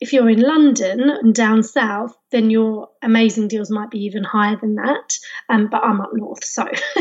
[0.01, 4.57] If you're in London and down south, then your amazing deals might be even higher
[4.57, 5.19] than that.
[5.49, 6.65] Um, but I'm up north, so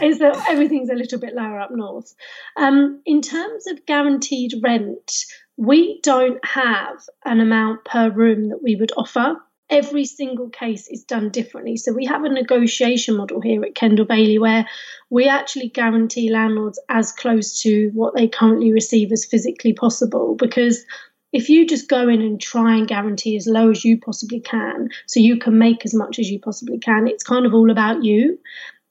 [0.00, 2.12] everything's a little bit lower up north.
[2.56, 8.74] Um, in terms of guaranteed rent, we don't have an amount per room that we
[8.74, 9.36] would offer
[9.70, 11.76] every single case is done differently.
[11.76, 14.66] So we have a negotiation model here at Kendall Bailey where
[15.10, 20.34] we actually guarantee landlords as close to what they currently receive as physically possible.
[20.36, 20.84] Because
[21.32, 24.88] if you just go in and try and guarantee as low as you possibly can
[25.06, 28.02] so you can make as much as you possibly can it's kind of all about
[28.02, 28.38] you.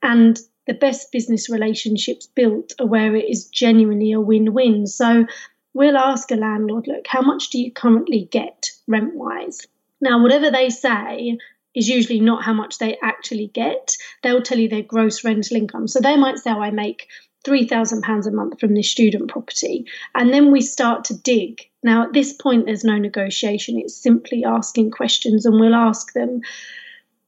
[0.03, 4.85] And the best business relationships built are where it is genuinely a win-win.
[4.85, 5.25] So
[5.73, 9.65] we'll ask a landlord look how much do you currently get rent wise
[10.01, 11.37] now, whatever they say
[11.75, 13.95] is usually not how much they actually get.
[14.23, 15.87] They'll tell you their gross rental income.
[15.87, 17.07] So they might say, oh, I make
[17.45, 19.85] £3,000 a month from this student property.
[20.15, 21.61] And then we start to dig.
[21.83, 23.77] Now, at this point, there's no negotiation.
[23.77, 26.41] It's simply asking questions, and we'll ask them,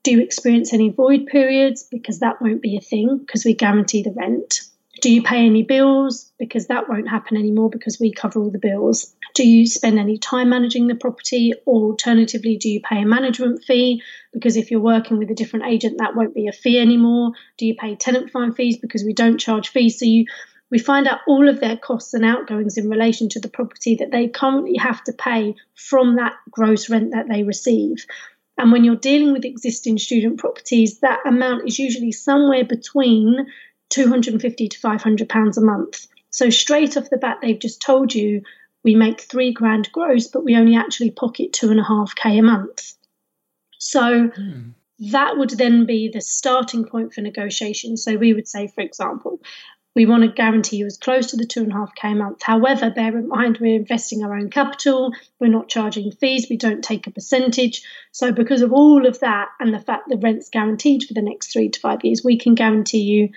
[0.04, 1.84] do you experience any void periods?
[1.84, 4.62] Because that won't be a thing because we guarantee the rent.
[5.02, 6.32] Do you pay any bills?
[6.40, 9.16] Because that won't happen anymore because we cover all the bills.
[9.34, 11.54] Do you spend any time managing the property?
[11.66, 14.02] Or alternatively, do you pay a management fee?
[14.34, 17.32] Because if you're working with a different agent, that won't be a fee anymore.
[17.58, 18.78] Do you pay tenant find fees?
[18.78, 20.00] Because we don't charge fees.
[20.00, 20.26] So you
[20.72, 24.12] we find out all of their costs and outgoings in relation to the property that
[24.12, 28.06] they currently have to pay from that gross rent that they receive.
[28.58, 33.48] And when you're dealing with existing student properties, that amount is usually somewhere between
[33.90, 36.06] 250 to 500 pounds a month.
[36.30, 38.44] So straight off the bat, they've just told you
[38.84, 42.38] we make three grand gross, but we only actually pocket two and a half k
[42.38, 42.94] a month.
[43.78, 44.74] So mm.
[45.12, 47.98] that would then be the starting point for negotiation.
[47.98, 49.42] So we would say, for example,
[49.96, 52.16] we want to guarantee you as close to the two and a half k a
[52.16, 52.42] month.
[52.42, 56.84] However, bear in mind we're investing our own capital, we're not charging fees, we don't
[56.84, 57.82] take a percentage.
[58.12, 61.52] So because of all of that and the fact the rent's guaranteed for the next
[61.52, 63.30] three to five years, we can guarantee you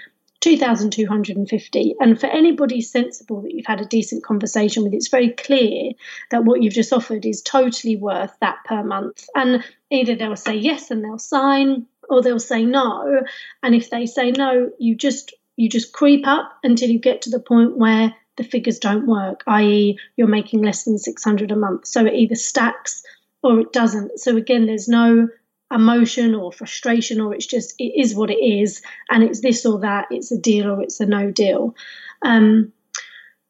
[0.43, 1.95] 2,250.
[2.01, 5.93] And for anybody sensible that you've had a decent conversation with, it's very clear
[6.31, 9.25] that what you've just offered is totally worth that per month.
[9.35, 13.23] And either they'll say yes and they'll sign, or they'll say no.
[13.63, 17.31] And if they say no, you just you just creep up until you get to
[17.31, 21.87] the point where the figures don't work, i.e., you're making less than 600 a month.
[21.87, 23.03] So it either stacks
[23.43, 24.19] or it doesn't.
[24.19, 25.29] So again, there's no
[25.73, 29.81] emotion or frustration or it's just it is what it is and it's this or
[29.81, 31.75] that it's a deal or it's a no deal.
[32.23, 32.73] Um,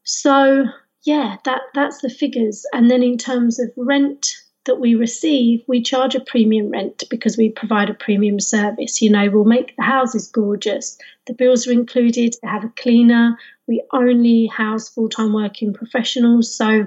[0.04, 0.66] so
[1.04, 2.64] yeah that that's the figures.
[2.72, 7.36] And then in terms of rent that we receive we charge a premium rent because
[7.36, 9.02] we provide a premium service.
[9.02, 10.98] You know we'll make the houses gorgeous.
[11.26, 12.36] The bills are included.
[12.40, 13.36] They have a cleaner.
[13.66, 16.54] We only house full-time working professionals.
[16.54, 16.86] So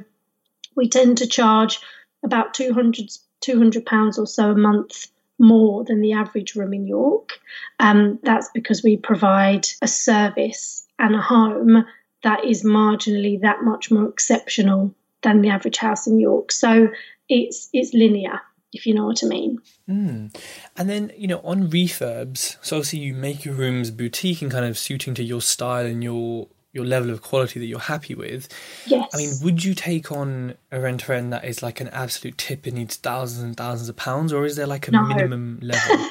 [0.75, 1.79] we tend to charge
[2.23, 3.09] about 200
[3.41, 5.07] 200 pounds or so a month
[5.39, 7.39] more than the average room in York.
[7.79, 11.85] Um, that's because we provide a service and a home
[12.23, 16.51] that is marginally that much more exceptional than the average house in York.
[16.51, 16.89] So
[17.29, 18.41] it's it's linear,
[18.73, 19.59] if you know what I mean.
[19.89, 20.35] Mm.
[20.77, 24.65] And then you know on refurbs, so obviously you make your rooms boutique and kind
[24.65, 28.49] of suiting to your style and your your level of quality that you're happy with.
[28.85, 29.09] Yes.
[29.13, 32.65] I mean, would you take on a rent friend that is like an absolute tip
[32.65, 35.03] and needs thousands and thousands of pounds, or is there like a no.
[35.03, 35.97] minimum level?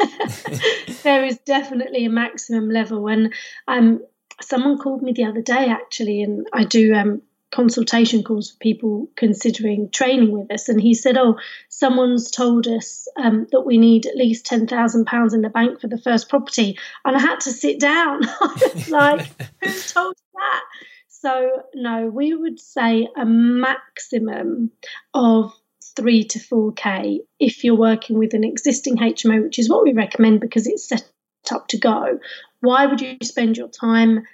[1.02, 3.06] there is definitely a maximum level.
[3.08, 3.34] And
[3.68, 4.02] um,
[4.40, 7.20] someone called me the other day actually, and I do um,
[7.54, 10.68] consultation calls for people considering training with us.
[10.68, 11.38] And he said, Oh,
[11.76, 15.98] someone's told us um, that we need at least £10,000 in the bank for the
[15.98, 16.78] first property.
[17.04, 18.20] And I had to sit down.
[18.40, 19.26] I was like,
[19.62, 20.60] Who told you that?
[21.08, 24.70] So, no, we would say a maximum
[25.14, 25.52] of
[25.96, 30.40] three to 4K if you're working with an existing HMO, which is what we recommend
[30.40, 31.10] because it's set
[31.50, 32.20] up to go.
[32.60, 34.24] Why would you spend your time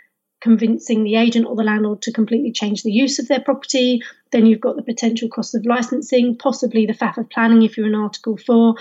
[0.41, 4.03] convincing the agent or the landlord to completely change the use of their property.
[4.33, 7.87] Then you've got the potential cost of licensing, possibly the faff of planning if you're
[7.87, 8.75] in Article 4.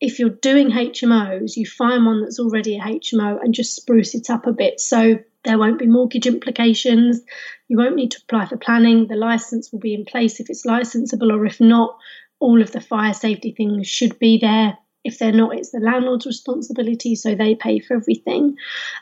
[0.00, 4.30] If you're doing HMOs, you find one that's already a HMO and just spruce it
[4.30, 4.80] up a bit.
[4.80, 7.20] So there won't be mortgage implications.
[7.68, 9.06] You won't need to apply for planning.
[9.06, 11.96] The license will be in place if it's licensable, or if not,
[12.40, 14.76] all of the fire safety things should be there
[15.06, 18.56] if they're not, it's the landlord's responsibility, so they pay for everything.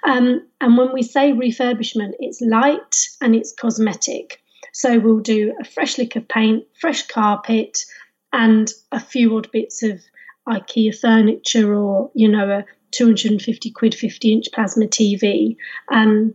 [0.05, 4.43] Um, and when we say refurbishment, it's light and it's cosmetic.
[4.73, 7.85] So we'll do a fresh lick of paint, fresh carpet,
[8.33, 10.03] and a few odd bits of
[10.47, 15.57] IKEA furniture or, you know, a 250 quid 50 inch plasma TV.
[15.89, 16.35] Um,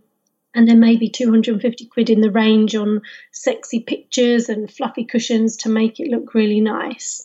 [0.55, 3.01] and then maybe 250 quid in the range on
[3.31, 7.23] sexy pictures and fluffy cushions to make it look really nice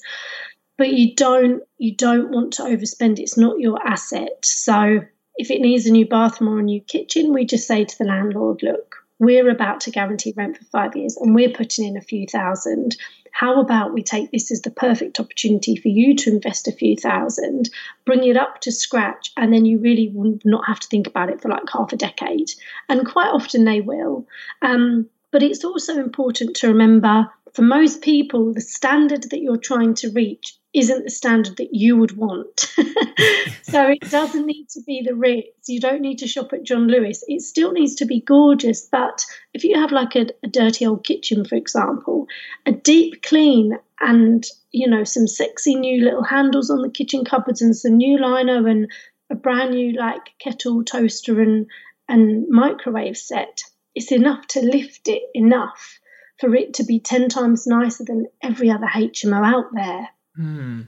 [0.76, 5.00] but you don't you don't want to overspend it's not your asset so
[5.36, 8.04] if it needs a new bathroom or a new kitchen we just say to the
[8.04, 12.02] landlord look we're about to guarantee rent for 5 years and we're putting in a
[12.02, 12.96] few thousand
[13.34, 16.96] how about we take this as the perfect opportunity for you to invest a few
[16.96, 17.68] thousand,
[18.06, 21.30] bring it up to scratch, and then you really will not have to think about
[21.30, 22.48] it for like half a decade.
[22.88, 24.28] And quite often they will.
[24.62, 29.94] Um, but it's also important to remember for most people, the standard that you're trying
[29.94, 32.60] to reach isn't the standard that you would want.
[33.62, 35.68] so it doesn't need to be the Ritz.
[35.68, 37.22] You don't need to shop at John Lewis.
[37.28, 38.86] It still needs to be gorgeous.
[38.90, 42.26] But if you have like a, a dirty old kitchen, for example,
[42.66, 47.62] a deep clean and you know some sexy new little handles on the kitchen cupboards
[47.62, 48.90] and some new liner and
[49.30, 51.66] a brand new like kettle toaster and
[52.08, 53.62] and microwave set
[53.94, 56.00] it's enough to lift it enough
[56.40, 60.08] for it to be 10 times nicer than every other HMO out there.
[60.36, 60.82] Hmm.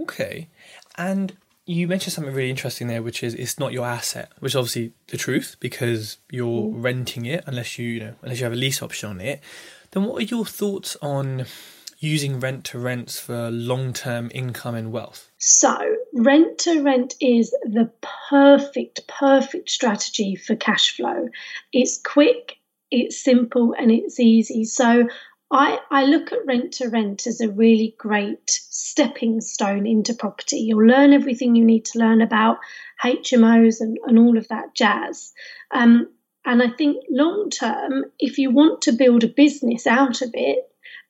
[0.00, 0.48] Okay.
[0.96, 4.56] And you mentioned something really interesting there, which is it's not your asset, which is
[4.56, 6.82] obviously the truth because you're mm.
[6.82, 9.40] renting it unless you, you know unless you have a lease option on it.
[9.92, 11.46] Then what are your thoughts on
[12.00, 15.30] using rent to rents for long term income and wealth?
[15.38, 15.76] So
[16.12, 17.90] rent to rent is the
[18.28, 21.28] perfect, perfect strategy for cash flow.
[21.72, 22.58] It's quick,
[22.90, 24.64] it's simple and it's easy.
[24.64, 25.08] So
[25.54, 30.58] I, I look at rent to rent as a really great stepping stone into property.
[30.58, 32.58] You'll learn everything you need to learn about
[33.04, 35.32] HMOs and, and all of that jazz.
[35.70, 36.08] Um,
[36.44, 40.58] and I think long term, if you want to build a business out of it,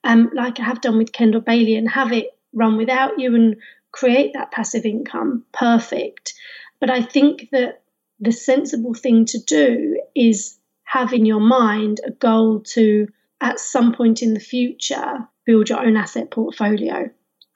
[0.05, 3.57] um, like I have done with Kendall Bailey, and have it run without you and
[3.91, 6.35] create that passive income, perfect.
[6.81, 7.83] But I think that
[8.21, 13.09] the sensible thing to do is have in your mind a goal to,
[13.41, 17.11] at some point in the future, build your own asset portfolio.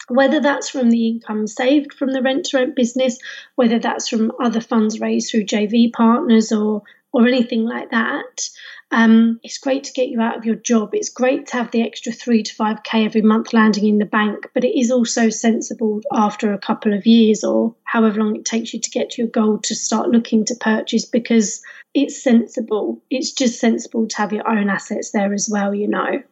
[0.08, 3.18] Whether that's from the income saved from the rent to rent business,
[3.56, 8.48] whether that's from other funds raised through JV partners or or anything like that,
[8.90, 10.90] um, it's great to get you out of your job.
[10.94, 14.07] It's great to have the extra three to five K every month landing in the
[14.07, 18.46] bank, but it is also sensible after a couple of years or however long it
[18.46, 23.03] takes you to get to your goal to start looking to purchase because it's sensible.
[23.11, 26.22] It's just sensible to have your own assets there as well, you know.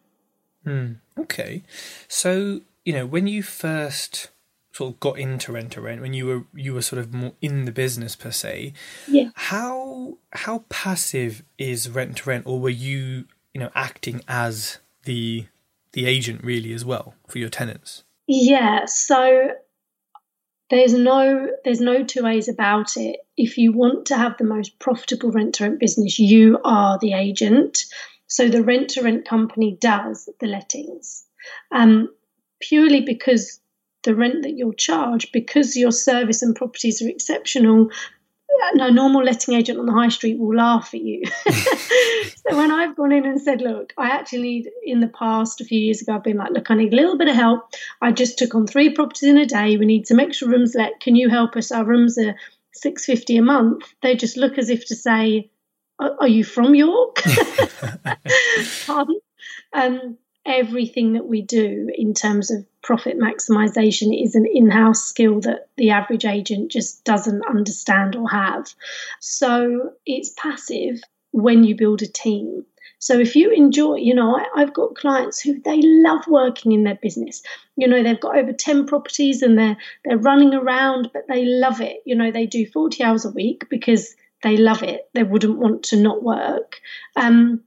[0.63, 0.93] Hmm.
[1.19, 1.63] Okay.
[2.07, 4.29] So, you know, when you first
[4.77, 7.33] sort of got into rent to rent when you were you were sort of more
[7.41, 8.73] in the business per se.
[9.07, 9.29] Yeah.
[9.33, 15.47] How how passive is rent to rent or were you you know acting as the
[15.93, 18.03] the agent really as well for your tenants?
[18.27, 19.49] Yeah so
[20.69, 23.21] there's no there's no two ways about it.
[23.35, 27.13] If you want to have the most profitable rent to rent business you are the
[27.13, 27.79] agent.
[28.27, 31.23] So the rent to rent company does the lettings.
[31.71, 32.09] Um,
[32.59, 33.59] purely because
[34.07, 37.89] the rent that you'll charge because your service and properties are exceptional
[38.73, 41.21] no normal letting agent on the high street will laugh at you.
[41.45, 45.65] so when I've gone in and said, look, I actually need in the past a
[45.65, 47.73] few years ago, I've been like, look, I need a little bit of help.
[48.01, 49.77] I just took on three properties in a day.
[49.77, 50.99] We need some extra rooms let.
[50.99, 51.71] Can you help us?
[51.71, 52.35] Our rooms are
[52.73, 53.83] six fifty a month.
[54.01, 55.49] They just look as if to say,
[55.99, 57.21] are, you from York?
[58.85, 59.19] Pardon?
[59.73, 65.41] Um, everything that we do in terms of profit maximization is an in house skill
[65.41, 68.73] that the average agent just doesn't understand or have.
[69.19, 72.65] So it's passive when you build a team.
[72.99, 76.85] So if you enjoy, you know, I, have got clients who they love working in
[76.85, 77.43] their business.
[77.75, 81.81] You know, they've got over 10 properties and they're they're running around, but they love
[81.81, 81.97] it.
[82.05, 85.09] You know, they do 40 hours a week because they love it.
[85.13, 86.79] They wouldn't want to not work.
[87.17, 87.63] Um,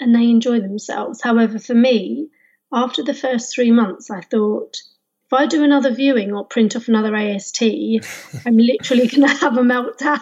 [0.00, 1.22] and they enjoy themselves.
[1.22, 2.30] However, for me,
[2.72, 4.76] after the first three months, I thought,
[5.26, 7.62] if I do another viewing or print off another AST,
[8.46, 10.20] I'm literally going to have a meltdown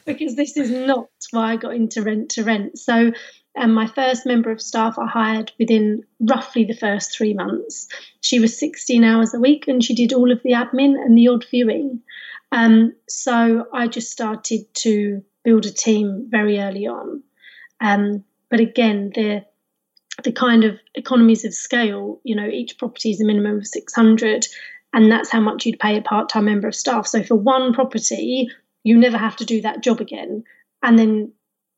[0.06, 2.78] because this is not why I got into rent to rent.
[2.78, 3.12] So,
[3.54, 7.86] um, my first member of staff I hired within roughly the first three months.
[8.22, 11.28] She was 16 hours a week and she did all of the admin and the
[11.28, 12.00] odd viewing.
[12.50, 17.22] Um, so I just started to build a team very early on.
[17.80, 19.44] Um, but again, the
[20.24, 24.46] the kind of economies of scale, you know, each property is a minimum of 600
[24.92, 27.06] and that's how much you'd pay a part-time member of staff.
[27.06, 28.48] So for one property,
[28.84, 30.44] you never have to do that job again.
[30.82, 31.32] And then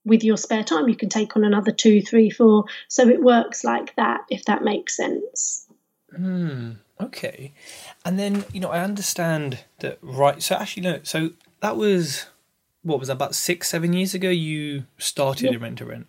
[0.05, 2.65] with your spare time, you can take on another two, three, four.
[2.89, 5.67] So it works like that, if that makes sense.
[6.15, 6.73] Hmm.
[7.01, 7.53] Okay.
[8.05, 10.43] And then, you know, I understand that, right.
[10.43, 11.01] So actually, no.
[11.03, 11.31] So
[11.61, 12.27] that was
[12.83, 14.29] what was that, about six, seven years ago.
[14.29, 15.57] You started Yeah.
[15.57, 16.07] a rent to rent.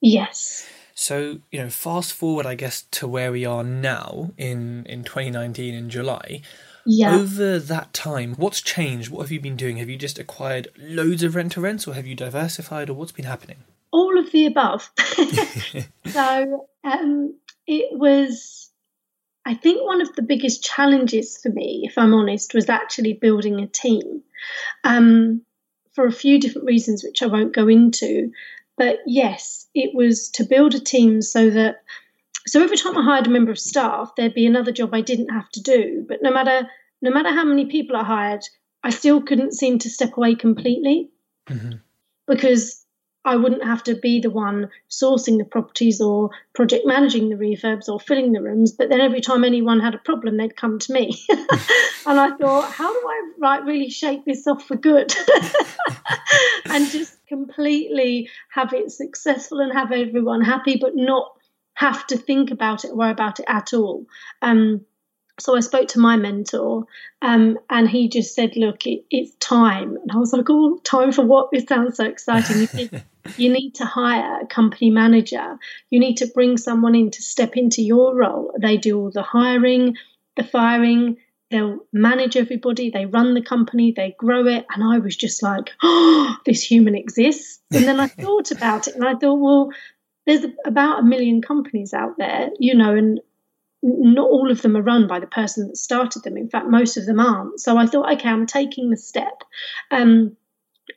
[0.00, 0.66] Yes.
[1.00, 5.74] So you know, fast forward, I guess, to where we are now in in 2019
[5.74, 6.42] in July.
[6.86, 7.14] Yeah.
[7.14, 9.10] Over that time, what's changed?
[9.10, 9.76] What have you been doing?
[9.76, 13.12] Have you just acquired loads of rent to rents, or have you diversified, or what's
[13.12, 13.58] been happening?
[13.92, 14.90] all of the above.
[16.06, 17.34] so um,
[17.66, 18.70] it was,
[19.44, 23.60] I think, one of the biggest challenges for me, if I'm honest, was actually building
[23.60, 24.22] a team
[24.84, 25.42] um,
[25.92, 28.32] for a few different reasons, which I won't go into.
[28.80, 31.82] But yes, it was to build a team so that.
[32.46, 35.28] So every time I hired a member of staff, there'd be another job I didn't
[35.28, 36.06] have to do.
[36.08, 36.66] But no matter
[37.02, 38.40] no matter how many people I hired,
[38.82, 41.10] I still couldn't seem to step away completely
[41.46, 41.80] Mhm.
[42.26, 42.86] because
[43.24, 47.88] I wouldn't have to be the one sourcing the properties or project managing the refurbs
[47.88, 48.72] or filling the rooms.
[48.72, 51.12] But then every time anyone had a problem, they'd come to me.
[51.28, 55.12] and I thought, how do I like really shake this off for good
[56.66, 61.32] and just completely have it successful and have everyone happy, but not
[61.74, 64.06] have to think about it or worry about it at all.
[64.42, 64.86] Um,
[65.40, 66.84] so I spoke to my mentor,
[67.22, 71.12] um, and he just said, "Look, it, it's time." And I was like, "Oh, time
[71.12, 71.50] for what?
[71.50, 73.04] This sounds so exciting." He said,
[73.36, 75.58] "You need to hire a company manager.
[75.90, 78.54] You need to bring someone in to step into your role.
[78.60, 79.96] They do all the hiring,
[80.36, 81.16] the firing."
[81.50, 84.64] They'll manage everybody, they run the company, they grow it.
[84.72, 87.60] And I was just like, oh, this human exists.
[87.72, 89.72] And then I thought about it and I thought, well,
[90.26, 93.20] there's about a million companies out there, you know, and
[93.82, 96.36] not all of them are run by the person that started them.
[96.36, 97.60] In fact, most of them aren't.
[97.60, 99.42] So I thought, okay, I'm taking the step.
[99.90, 100.36] Um,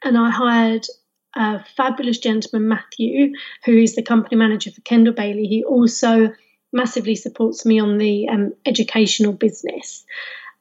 [0.03, 0.85] and I hired
[1.35, 3.33] a fabulous gentleman, Matthew,
[3.65, 5.45] who is the company manager for Kendall Bailey.
[5.45, 6.33] He also
[6.71, 10.05] massively supports me on the um, educational business.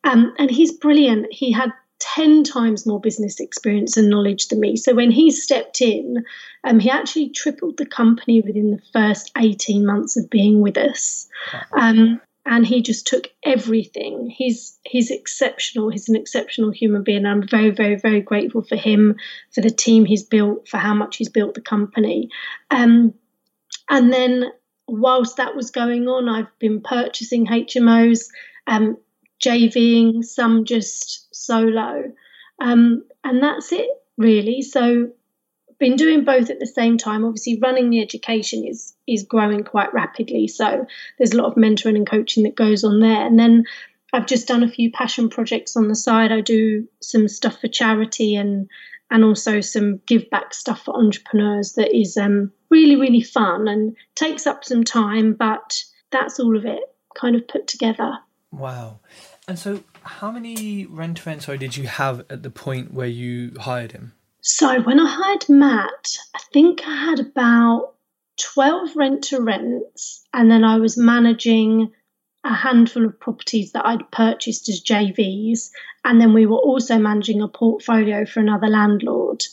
[0.05, 1.33] Um, and he's brilliant.
[1.33, 1.73] He had
[2.03, 4.77] 10 times more business experience and knowledge than me.
[4.77, 6.25] So when he stepped in,
[6.65, 11.29] um, he actually tripled the company within the first 18 months of being with us.
[11.73, 14.29] Um, and he just took everything.
[14.29, 15.91] He's he's exceptional.
[15.91, 17.25] He's an exceptional human being.
[17.25, 19.17] I'm very, very, very grateful for him,
[19.53, 22.31] for the team he's built, for how much he's built the company.
[22.71, 23.15] Um,
[23.89, 24.47] and then
[24.89, 28.27] whilst that was going on, I've been purchasing HMOs,
[28.67, 28.97] um,
[29.43, 32.13] JVing, some just solo.
[32.61, 34.63] Um, and that's it, really.
[34.63, 35.13] So
[35.83, 37.25] been doing both at the same time.
[37.25, 40.47] Obviously, running the education is is growing quite rapidly.
[40.47, 40.87] So
[41.19, 43.27] there's a lot of mentoring and coaching that goes on there.
[43.27, 43.65] And then
[44.13, 46.31] I've just done a few passion projects on the side.
[46.31, 48.69] I do some stuff for charity and
[49.11, 53.97] and also some give back stuff for entrepreneurs that is um, really really fun and
[54.15, 55.83] takes up some time, but
[56.13, 56.83] that's all of it
[57.17, 58.19] kind of put together.
[58.53, 59.01] Wow.
[59.49, 63.09] And so, how many rent to rent sorry did you have at the point where
[63.09, 64.13] you hired him?
[64.41, 67.95] So when I hired Matt, I think I had about
[68.55, 71.93] 12 rent to rents, and then I was managing
[72.45, 75.71] a handful of properties that I'd purchased as JVs,
[76.05, 79.45] and then we were also managing a portfolio for another landlord.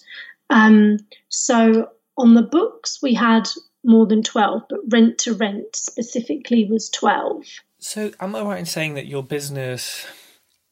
[0.50, 0.98] Um,
[1.30, 3.48] so on the books, we had
[3.84, 7.46] more than 12, but rent to rent specifically was 12.
[7.82, 10.06] So, am I right in saying that your business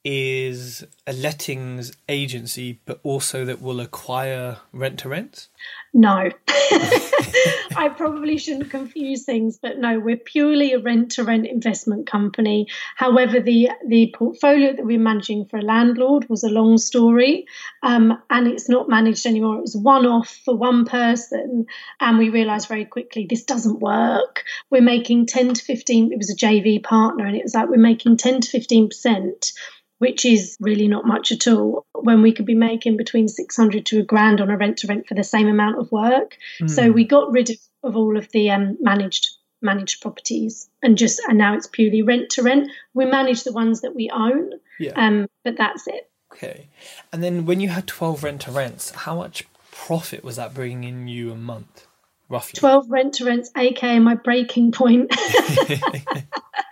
[0.09, 5.49] is a lettings agency, but also that will acquire rent to rent?
[5.93, 12.07] No, I probably shouldn't confuse things, but no, we're purely a rent to rent investment
[12.07, 12.67] company.
[12.95, 17.45] However, the the portfolio that we're managing for a landlord was a long story,
[17.83, 19.57] um, and it's not managed anymore.
[19.57, 21.65] It was one off for one person,
[21.99, 24.43] and we realised very quickly this doesn't work.
[24.69, 26.13] We're making ten to fifteen.
[26.13, 29.51] It was a JV partner, and it was like we're making ten to fifteen percent
[29.99, 33.99] which is really not much at all when we could be making between 600 to
[33.99, 36.37] a grand on a rent to rent for the same amount of work.
[36.67, 39.29] So we got rid of, of all of the um, managed
[39.59, 43.81] managed properties and just and now it's purely rent to rent we manage the ones
[43.81, 44.91] that we own Yeah.
[44.95, 46.07] um, but that's it.
[46.31, 46.67] Okay.
[47.11, 50.83] And then when you had 12 rent to rents, how much profit was that bringing
[50.83, 51.86] in you a month,
[52.30, 52.59] roughly?
[52.59, 55.11] 12 rent to rents aka my breaking point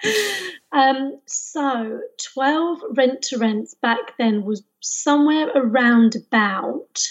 [0.72, 2.02] um, so
[2.34, 7.02] 12 rent to rents back then was somewhere around about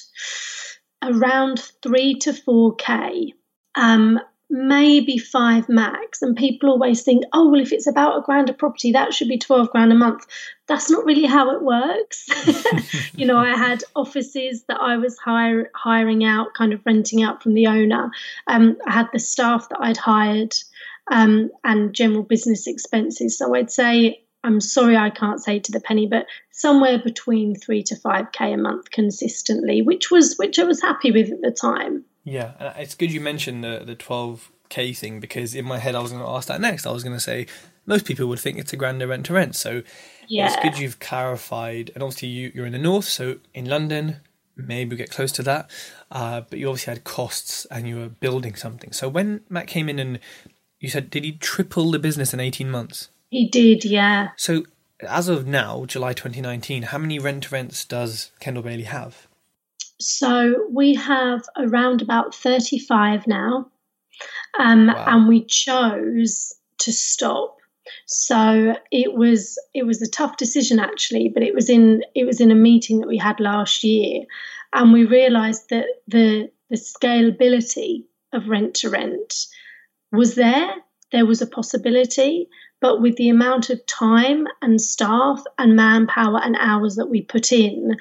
[1.03, 3.33] around 3 to 4k
[3.75, 4.21] um,
[4.55, 8.53] maybe 5 max and people always think oh well if it's about a grand a
[8.53, 10.27] property that should be 12 grand a month
[10.67, 12.29] that's not really how it works
[13.15, 17.43] you know i had offices that i was hire, hiring out kind of renting out
[17.43, 18.11] from the owner
[18.47, 20.55] um, i had the staff that i'd hired
[21.11, 23.39] um, and general business expenses.
[23.39, 27.83] So I'd say I'm sorry I can't say to the penny, but somewhere between three
[27.85, 31.51] to five k a month consistently, which was which I was happy with at the
[31.51, 32.05] time.
[32.25, 35.95] Yeah, and it's good you mentioned the the twelve k thing because in my head
[35.95, 36.87] I was going to ask that next.
[36.87, 37.47] I was going to say
[37.87, 39.83] most people would think it's a grander rent to rent, so
[40.27, 40.47] yeah.
[40.47, 41.91] it's good you've clarified.
[41.95, 44.21] And obviously you you're in the north, so in London
[44.57, 45.71] maybe we get close to that.
[46.11, 48.93] Uh, but you obviously had costs and you were building something.
[48.93, 50.21] So when Matt came in and
[50.81, 53.09] you said, did he triple the business in 18 months?
[53.31, 54.29] He did, yeah.
[54.37, 54.65] So
[55.09, 59.27] as of now, July 2019, how many rent to rents does Kendall Bailey have?
[60.01, 63.71] So we have around about 35 now.
[64.59, 65.05] Um, wow.
[65.09, 67.57] And we chose to stop.
[68.07, 72.41] So it was it was a tough decision actually, but it was in it was
[72.41, 74.25] in a meeting that we had last year,
[74.73, 79.47] and we realised that the the scalability of rent to rent
[80.13, 80.75] was there.
[81.13, 82.49] There was a possibility,
[82.81, 87.53] but with the amount of time and staff and manpower and hours that we put
[87.53, 87.97] in,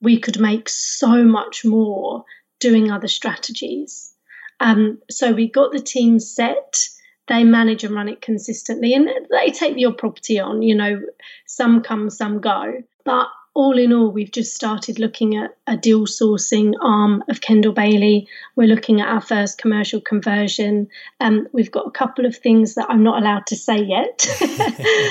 [0.00, 2.24] we could make so much more
[2.60, 4.12] doing other strategies.
[4.60, 6.88] Um, so we got the team set.
[7.28, 10.62] They manage and run it consistently, and they take your property on.
[10.62, 11.02] You know,
[11.46, 12.82] some come, some go.
[13.04, 13.28] But
[13.58, 18.28] all in all, we've just started looking at a deal sourcing arm of Kendall Bailey.
[18.54, 20.86] We're looking at our first commercial conversion.
[21.18, 24.28] Um, we've got a couple of things that I'm not allowed to say yet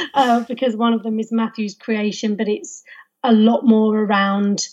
[0.14, 2.84] uh, because one of them is Matthew's creation, but it's
[3.24, 4.68] a lot more around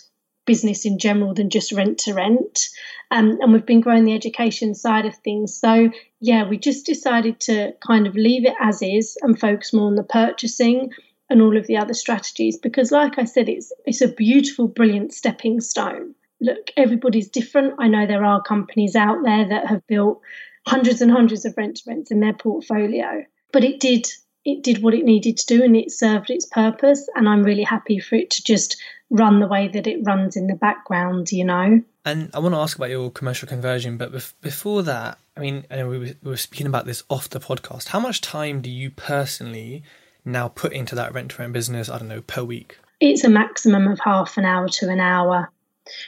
[0.47, 2.69] business in general than just rent to rent.
[3.11, 5.59] Um, and we've been growing the education side of things.
[5.59, 5.91] So,
[6.21, 9.95] yeah, we just decided to kind of leave it as is and focus more on
[9.95, 10.91] the purchasing
[11.31, 15.13] and all of the other strategies because like I said it's it's a beautiful brilliant
[15.13, 20.21] stepping stone look everybody's different I know there are companies out there that have built
[20.67, 24.07] hundreds and hundreds of rent to rents in their portfolio but it did
[24.45, 27.63] it did what it needed to do and it served its purpose and I'm really
[27.63, 28.77] happy for it to just
[29.11, 32.61] run the way that it runs in the background you know and I want to
[32.61, 36.67] ask about your commercial conversion but before that I mean I know we were speaking
[36.67, 39.83] about this off the podcast how much time do you personally
[40.25, 42.79] now put into that rent to rent business, I don't know, per week?
[43.01, 45.51] It's a maximum of half an hour to an hour.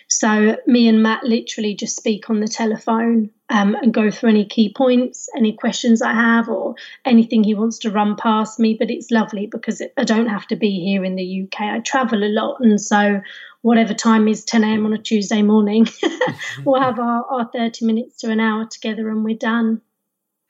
[0.09, 4.45] So me and Matt literally just speak on the telephone um, and go through any
[4.45, 6.75] key points, any questions I have, or
[7.05, 8.75] anything he wants to run past me.
[8.79, 11.61] But it's lovely because I don't have to be here in the UK.
[11.61, 13.21] I travel a lot, and so
[13.63, 14.87] whatever time is 10 a.m.
[14.87, 15.87] on a Tuesday morning,
[16.65, 19.83] we'll have our, our 30 minutes to an hour together, and we're done.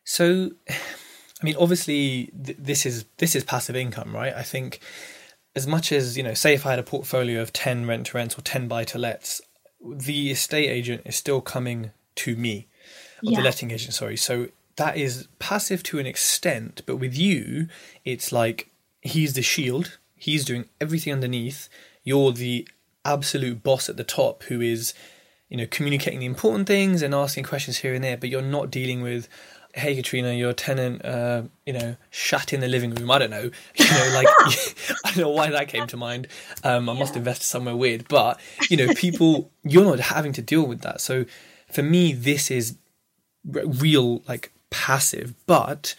[0.05, 4.35] So I mean, obviously, th- this is this is passive income, right?
[4.35, 4.81] I think
[5.57, 8.19] as much as you know, say if I had a portfolio of ten rent to
[8.19, 9.41] rents or ten buy to lets,
[9.85, 12.69] the estate agent is still coming to me,
[13.25, 13.39] or yeah.
[13.39, 14.17] the letting agent, sorry.
[14.17, 17.69] So that is passive to an extent, but with you,
[18.05, 19.99] it's like he's the shield.
[20.15, 21.69] He's doing everything underneath.
[22.05, 22.69] You're the
[23.05, 24.93] absolute boss at the top, who is,
[25.49, 28.17] you know, communicating the important things and asking questions here and there.
[28.17, 29.29] But you're not dealing with
[29.77, 33.11] hey Katrina, your tenant, uh, you know, shat in the living room.
[33.11, 34.27] I don't know, you know, like
[35.05, 36.29] I don't know why that came to mind.
[36.65, 40.43] Um, I must have invested somewhere weird, but you know, people, you're not having to
[40.43, 41.01] deal with that.
[41.01, 41.27] So
[41.71, 42.77] for me, this is
[43.45, 45.95] real, like passive, but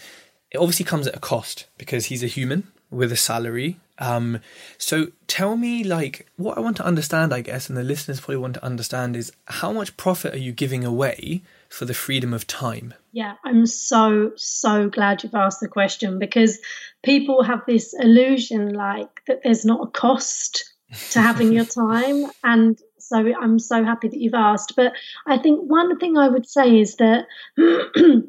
[0.52, 3.80] it obviously comes at a cost because he's a human with a salary.
[4.00, 4.40] Um,
[4.78, 8.38] so tell me, like, what I want to understand, I guess, and the listeners probably
[8.38, 12.48] want to understand is how much profit are you giving away for the freedom of
[12.48, 12.94] time?
[13.12, 16.60] Yeah, I'm so, so glad you've asked the question because
[17.04, 20.74] people have this illusion like that there's not a cost
[21.12, 22.26] to having your time.
[22.44, 24.74] And so I'm so happy that you've asked.
[24.76, 24.94] But
[25.26, 27.26] I think one thing I would say is that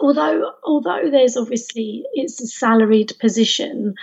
[0.00, 3.94] although although there's obviously it's a salaried position,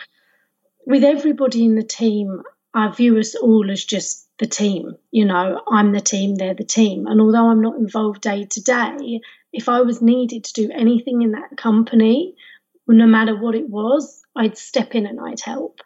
[0.85, 2.41] with everybody in the team,
[2.73, 4.95] I view us all as just the team.
[5.11, 7.07] You know, I'm the team, they're the team.
[7.07, 9.21] And although I'm not involved day to day,
[9.53, 12.35] if I was needed to do anything in that company,
[12.87, 15.81] no matter what it was, I'd step in and I'd help.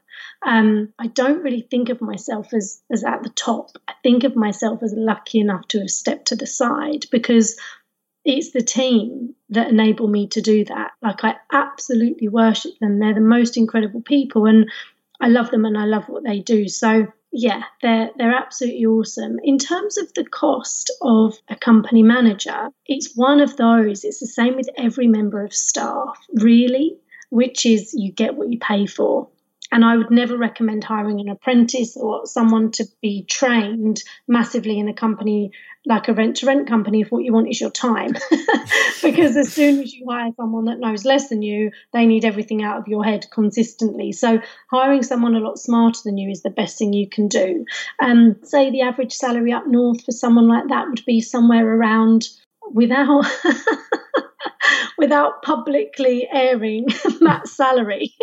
[0.45, 3.71] Um, I don't really think of myself as, as at the top.
[3.87, 7.59] I think of myself as lucky enough to have stepped to the side because
[8.25, 10.91] it's the team that enable me to do that.
[11.01, 12.99] Like I absolutely worship them.
[12.99, 14.69] They're the most incredible people and
[15.19, 16.67] I love them and I love what they do.
[16.67, 19.39] So yeah, they're they're absolutely awesome.
[19.43, 24.03] In terms of the cost of a company manager, it's one of those.
[24.03, 26.95] It's the same with every member of staff, really,
[27.31, 29.27] which is you get what you pay for.
[29.73, 34.87] And I would never recommend hiring an apprentice or someone to be trained massively in
[34.87, 35.51] a company
[35.83, 38.13] like a rent to rent company if what you want is your time.
[39.01, 42.63] because as soon as you hire someone that knows less than you, they need everything
[42.63, 44.11] out of your head consistently.
[44.11, 47.65] So hiring someone a lot smarter than you is the best thing you can do.
[47.99, 52.29] Um, say the average salary up north for someone like that would be somewhere around
[52.71, 53.25] without
[54.97, 56.85] without publicly airing
[57.21, 58.13] that salary,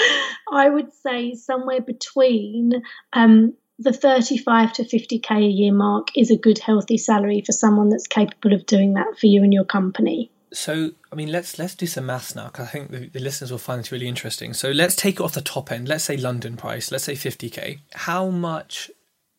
[0.52, 2.82] I would say somewhere between
[3.12, 7.88] um, the 35 to 50k a year mark is a good healthy salary for someone
[7.88, 10.30] that's capable of doing that for you and your company.
[10.52, 13.52] So i mean let's let's do some maths now because i think the, the, listeners
[13.52, 14.52] will find this really interesting.
[14.52, 15.86] So let's take it off the top end.
[15.86, 18.90] Let's say london price let's say 50k how much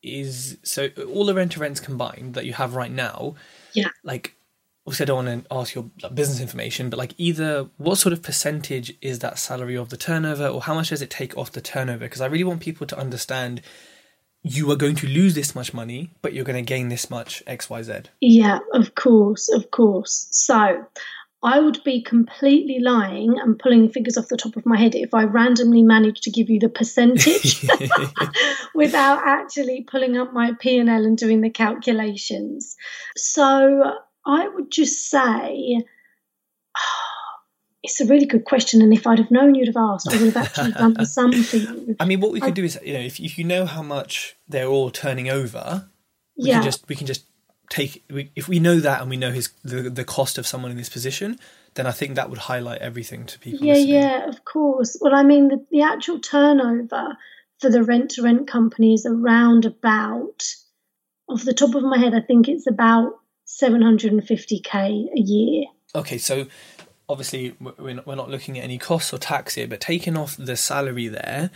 [0.01, 3.35] is so all the rent to rents combined that you have right now
[3.73, 3.89] yeah.
[4.03, 4.35] like
[4.85, 8.21] obviously I don't want to ask your business information, but like either what sort of
[8.21, 11.61] percentage is that salary of the turnover, or how much does it take off the
[11.61, 12.05] turnover?
[12.05, 13.61] Because I really want people to understand
[14.43, 17.43] you are going to lose this much money, but you're going to gain this much
[17.45, 17.93] X, Y, Z.
[18.21, 20.27] Yeah, of course, of course.
[20.31, 20.83] So
[21.43, 25.13] I would be completely lying and pulling figures off the top of my head if
[25.13, 27.67] I randomly managed to give you the percentage
[28.75, 32.75] without actually pulling up my P&L and doing the calculations.
[33.15, 33.95] So
[34.25, 35.83] I would just say
[37.83, 40.33] it's a really good question, and if I'd have known you'd have asked, I would
[40.33, 41.95] have actually done some for you.
[41.99, 43.81] I mean, what we could I, do is, you know, if, if you know how
[43.81, 45.89] much they're all turning over,
[46.37, 46.55] we yeah.
[46.55, 47.25] can just we can just
[47.69, 50.71] take we, if we know that and we know his the, the cost of someone
[50.71, 51.39] in this position,
[51.75, 53.65] then I think that would highlight everything to people.
[53.65, 53.95] Yeah, listening.
[53.95, 54.97] yeah, of course.
[54.99, 57.17] Well, I mean, the, the actual turnover
[57.59, 60.43] for the rent to rent company is around about,
[61.29, 63.13] off the top of my head, I think it's about
[63.59, 64.73] 750k
[65.15, 65.65] a year.
[65.95, 66.47] Okay, so
[67.09, 70.37] obviously we're not, we're not looking at any costs or tax here, but taking off
[70.37, 71.51] the salary there,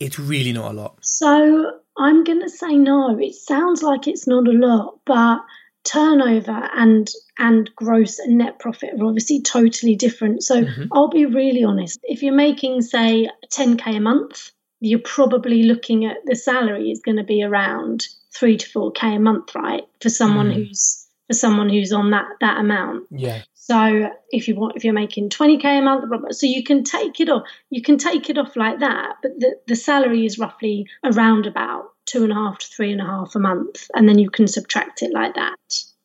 [0.00, 0.98] it's really not a lot.
[1.00, 3.18] So I'm going to say no.
[3.18, 5.40] It sounds like it's not a lot, but
[5.84, 7.08] turnover and
[7.38, 10.42] and gross and net profit are obviously totally different.
[10.42, 10.84] So mm-hmm.
[10.92, 11.98] I'll be really honest.
[12.02, 14.50] If you're making say 10k a month,
[14.80, 19.18] you're probably looking at the salary is going to be around 3 to 4k a
[19.18, 19.84] month, right?
[20.02, 20.54] For someone mm.
[20.54, 20.95] who's
[21.26, 23.06] for someone who's on that that amount.
[23.10, 23.42] Yeah.
[23.54, 26.04] So if you want, if you're making 20k a month,
[26.36, 27.42] so you can take it off.
[27.70, 31.90] You can take it off like that, but the, the salary is roughly around about
[32.04, 34.46] two and a half to three and a half a month, and then you can
[34.46, 35.56] subtract it like that.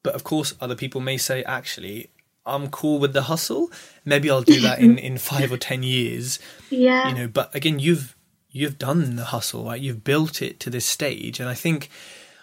[0.02, 2.10] But of course, other people may say, actually,
[2.48, 3.72] I'm cool with the hustle.
[4.06, 6.40] Maybe I'll do that in, in five or ten years.
[6.72, 7.10] Yeah.
[7.10, 8.16] You know, but again, you've
[8.50, 9.80] you've done the hustle, right?
[9.80, 11.90] You've built it to this stage, and I think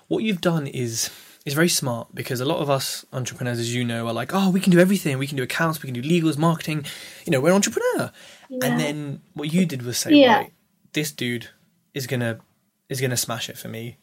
[0.06, 1.10] what you've done is
[1.45, 4.51] is very smart because a lot of us entrepreneurs, as you know, are like, oh,
[4.51, 5.18] we can do everything.
[5.18, 6.84] We can do accounts, we can do legals, marketing.
[7.24, 8.12] You know, we're an entrepreneur.
[8.49, 8.59] Yeah.
[8.66, 10.36] And then what you did was say, yeah.
[10.36, 10.53] right,
[10.93, 11.49] this dude
[11.95, 12.41] is gonna
[12.89, 13.99] is gonna smash it for me.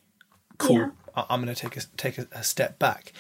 [0.58, 0.78] Cool.
[1.16, 1.26] Yeah.
[1.30, 3.14] I'm gonna take a take a, a step back.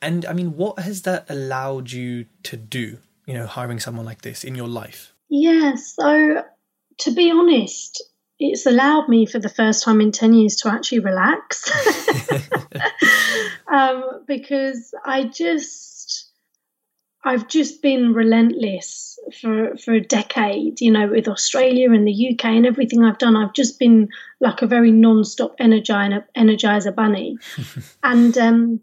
[0.00, 2.98] And I mean, what has that allowed you to do?
[3.26, 5.12] You know, hiring someone like this in your life.
[5.28, 5.74] Yeah.
[5.74, 6.44] So
[6.98, 8.02] to be honest,
[8.38, 11.70] it's allowed me for the first time in 10 years to actually relax
[13.72, 16.30] um, because I just,
[17.24, 22.44] I've just been relentless for, for a decade, you know, with Australia and the UK
[22.46, 23.36] and everything I've done.
[23.36, 24.08] I've just been
[24.40, 27.38] like a very non stop energizer, energizer bunny.
[28.02, 28.80] and um,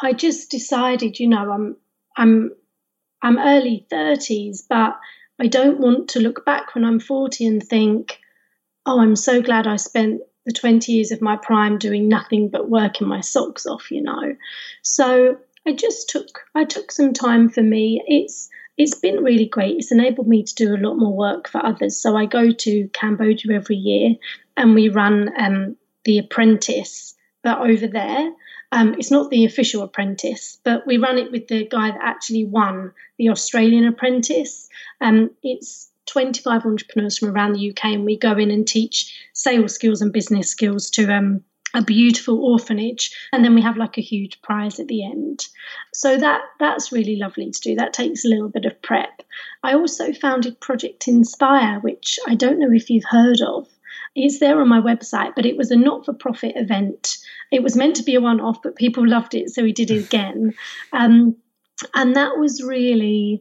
[0.00, 1.76] I just decided, you know, I'm,
[2.16, 2.52] I'm,
[3.22, 4.98] I'm early 30s, but
[5.40, 8.18] I don't want to look back when I'm 40 and think,
[8.86, 12.70] oh, I'm so glad I spent the 20 years of my prime doing nothing but
[12.70, 14.34] working my socks off, you know.
[14.80, 15.36] So
[15.66, 18.02] I just took I took some time for me.
[18.06, 19.76] It's it's been really great.
[19.76, 22.00] It's enabled me to do a lot more work for others.
[22.00, 24.14] So I go to Cambodia every year
[24.56, 28.32] and we run um, the apprentice, but over there.
[28.70, 32.44] Um, it's not the official apprentice, but we run it with the guy that actually
[32.44, 34.68] won the Australian apprentice.
[35.00, 39.74] Um, it's 25 entrepreneurs from around the UK, and we go in and teach sales
[39.74, 41.44] skills and business skills to um,
[41.74, 45.46] a beautiful orphanage, and then we have like a huge prize at the end.
[45.92, 47.74] So that that's really lovely to do.
[47.74, 49.22] That takes a little bit of prep.
[49.62, 53.68] I also founded Project Inspire, which I don't know if you've heard of.
[54.14, 57.18] It's there on my website, but it was a not for profit event.
[57.52, 59.90] It was meant to be a one off, but people loved it, so we did
[59.90, 60.54] it again.
[60.92, 61.36] Um,
[61.94, 63.40] and that was really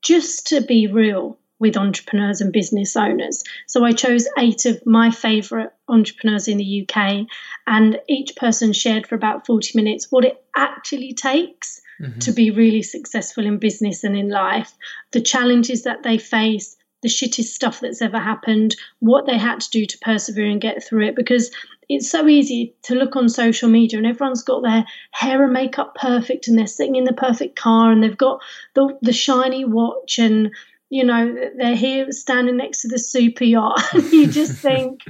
[0.00, 3.42] just to be real with entrepreneurs and business owners.
[3.66, 7.26] So I chose eight of my favourite entrepreneurs in the UK,
[7.66, 12.18] and each person shared for about 40 minutes what it actually takes mm-hmm.
[12.18, 14.74] to be really successful in business and in life,
[15.12, 19.70] the challenges that they face, the shittest stuff that's ever happened, what they had to
[19.70, 21.16] do to persevere and get through it.
[21.16, 21.50] Because
[21.88, 25.94] it's so easy to look on social media and everyone's got their hair and makeup
[25.94, 28.42] perfect and they're sitting in the perfect car and they've got
[28.74, 30.50] the, the shiny watch and
[30.90, 33.80] you know they're here standing next to the super yacht
[34.12, 35.00] you just think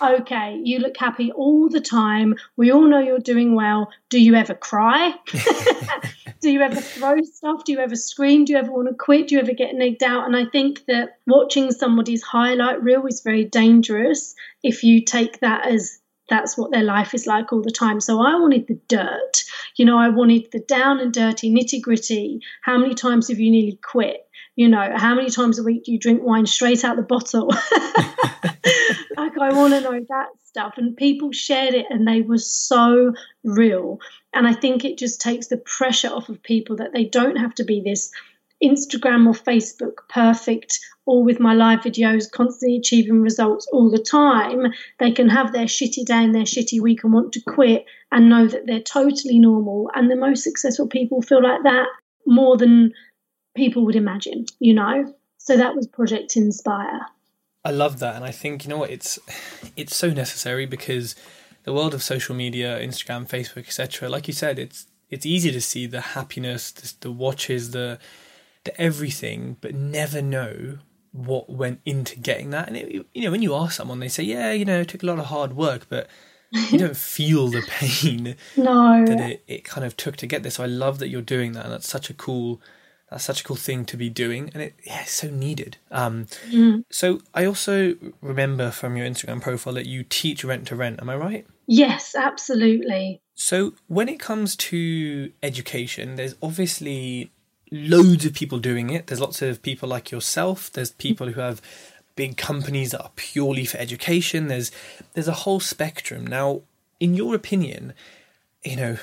[0.00, 4.34] okay you look happy all the time we all know you're doing well do you
[4.34, 5.14] ever cry
[6.40, 9.28] do you ever throw stuff do you ever scream do you ever want to quit
[9.28, 13.20] do you ever get nagged out and i think that watching somebody's highlight reel is
[13.22, 15.98] very dangerous if you take that as
[16.28, 18.00] that's what their life is like all the time.
[18.00, 19.44] So I wanted the dirt.
[19.76, 22.40] You know, I wanted the down and dirty, nitty gritty.
[22.62, 24.27] How many times have you nearly quit?
[24.58, 27.46] You know, how many times a week do you drink wine straight out the bottle?
[29.16, 30.74] like, I want to know that stuff.
[30.76, 34.00] And people shared it and they were so real.
[34.34, 37.54] And I think it just takes the pressure off of people that they don't have
[37.54, 38.10] to be this
[38.60, 44.72] Instagram or Facebook perfect, or with my live videos constantly achieving results all the time,
[44.98, 48.28] they can have their shitty day and their shitty week and want to quit and
[48.28, 49.88] know that they're totally normal.
[49.94, 51.86] And the most successful people feel like that
[52.26, 52.92] more than
[53.58, 55.14] people would imagine, you know?
[55.36, 57.06] So that was Project Inspire.
[57.64, 58.16] I love that.
[58.16, 59.18] And I think, you know what, it's
[59.76, 61.14] it's so necessary because
[61.64, 65.60] the world of social media, Instagram, Facebook, etc., like you said, it's it's easy to
[65.60, 67.98] see the happiness, the, the watches, the
[68.64, 70.78] to everything, but never know
[71.12, 72.68] what went into getting that.
[72.68, 75.02] And it, you know, when you ask someone, they say, "Yeah, you know, it took
[75.02, 76.08] a lot of hard work," but
[76.70, 79.04] you don't feel the pain no.
[79.04, 80.54] that it, it kind of took to get this.
[80.54, 82.60] So I love that you're doing that, and that's such a cool
[83.10, 85.78] that's such a cool thing to be doing, and it yeah, it's so needed.
[85.90, 86.84] Um, mm.
[86.90, 91.00] So I also remember from your Instagram profile that you teach rent to rent.
[91.00, 91.46] Am I right?
[91.66, 93.20] Yes, absolutely.
[93.34, 97.30] So when it comes to education, there's obviously
[97.70, 99.06] loads of people doing it.
[99.06, 100.72] There's lots of people like yourself.
[100.72, 101.62] There's people who have
[102.16, 104.48] big companies that are purely for education.
[104.48, 104.70] There's
[105.14, 106.26] there's a whole spectrum.
[106.26, 106.62] Now,
[107.00, 107.94] in your opinion,
[108.64, 108.96] you know,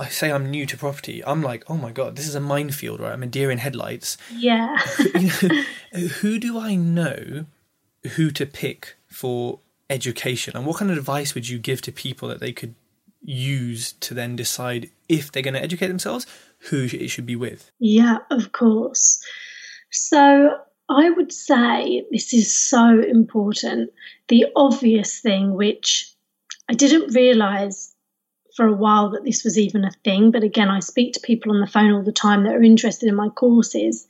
[0.00, 1.22] I say I'm new to property.
[1.24, 3.12] I'm like, oh my god, this is a minefield, right?
[3.12, 4.16] I'm a deer in headlights.
[4.34, 4.78] Yeah.
[6.20, 7.44] who do I know
[8.16, 9.58] who to pick for
[9.90, 12.74] education, and what kind of advice would you give to people that they could
[13.22, 16.26] use to then decide if they're going to educate themselves
[16.70, 17.70] who it should be with?
[17.78, 19.22] Yeah, of course.
[19.90, 23.90] So I would say this is so important.
[24.28, 26.10] The obvious thing, which
[26.70, 27.94] I didn't realize
[28.60, 31.50] for a while that this was even a thing, but again, I speak to people
[31.50, 34.06] on the phone all the time that are interested in my courses,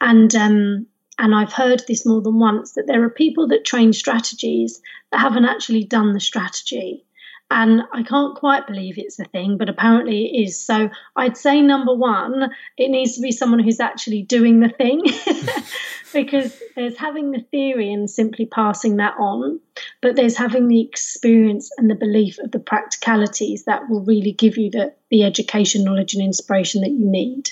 [0.00, 0.86] and um,
[1.18, 4.80] and I've heard this more than once that there are people that train strategies
[5.12, 7.04] that haven't actually done the strategy.
[7.50, 10.58] And I can't quite believe it's a thing, but apparently it is.
[10.58, 12.48] So I'd say number one,
[12.78, 15.02] it needs to be someone who's actually doing the thing
[16.12, 19.60] because there's having the theory and simply passing that on,
[20.02, 24.56] but there's having the experience and the belief of the practicalities that will really give
[24.56, 27.50] you the, the education, knowledge, and inspiration that you need.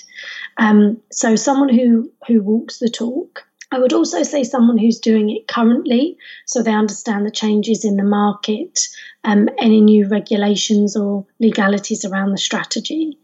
[0.57, 5.29] Um, so someone who who walks the talk I would also say someone who's doing
[5.29, 8.87] it currently, so they understand the changes in the market,
[9.23, 13.19] um, any new regulations or legalities around the strategy.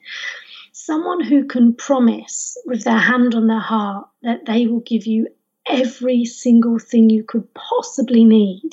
[0.71, 5.27] Someone who can promise with their hand on their heart that they will give you
[5.67, 8.71] every single thing you could possibly need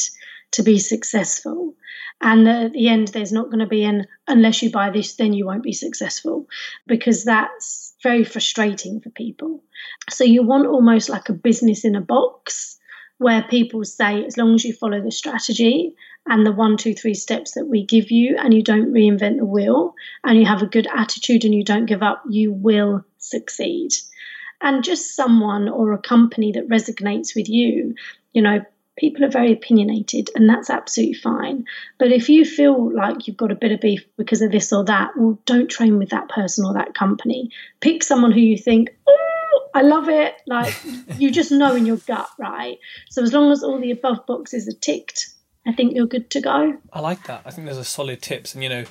[0.50, 1.74] to be successful.
[2.20, 5.32] And at the end, there's not going to be an unless you buy this, then
[5.32, 6.46] you won't be successful,
[6.86, 9.62] because that's very frustrating for people.
[10.10, 12.78] So you want almost like a business in a box
[13.18, 15.94] where people say, as long as you follow the strategy
[16.26, 19.44] and the one, two, three steps that we give you, and you don't reinvent the
[19.44, 19.94] wheel,
[20.24, 23.90] and you have a good attitude and you don't give up, you will succeed.
[24.62, 27.94] And just someone or a company that resonates with you,
[28.32, 28.64] you know,
[28.96, 31.64] people are very opinionated and that's absolutely fine.
[31.98, 34.84] But if you feel like you've got a bit of beef because of this or
[34.84, 37.50] that, well, don't train with that person or that company.
[37.80, 40.34] Pick someone who you think, oh, I love it.
[40.46, 40.74] Like
[41.18, 42.78] you just know in your gut, right?
[43.10, 45.28] So as long as all the above boxes are ticked,
[45.66, 46.76] I think you're good to go.
[46.92, 47.42] I like that.
[47.44, 48.84] I think there's a solid tips, and you know,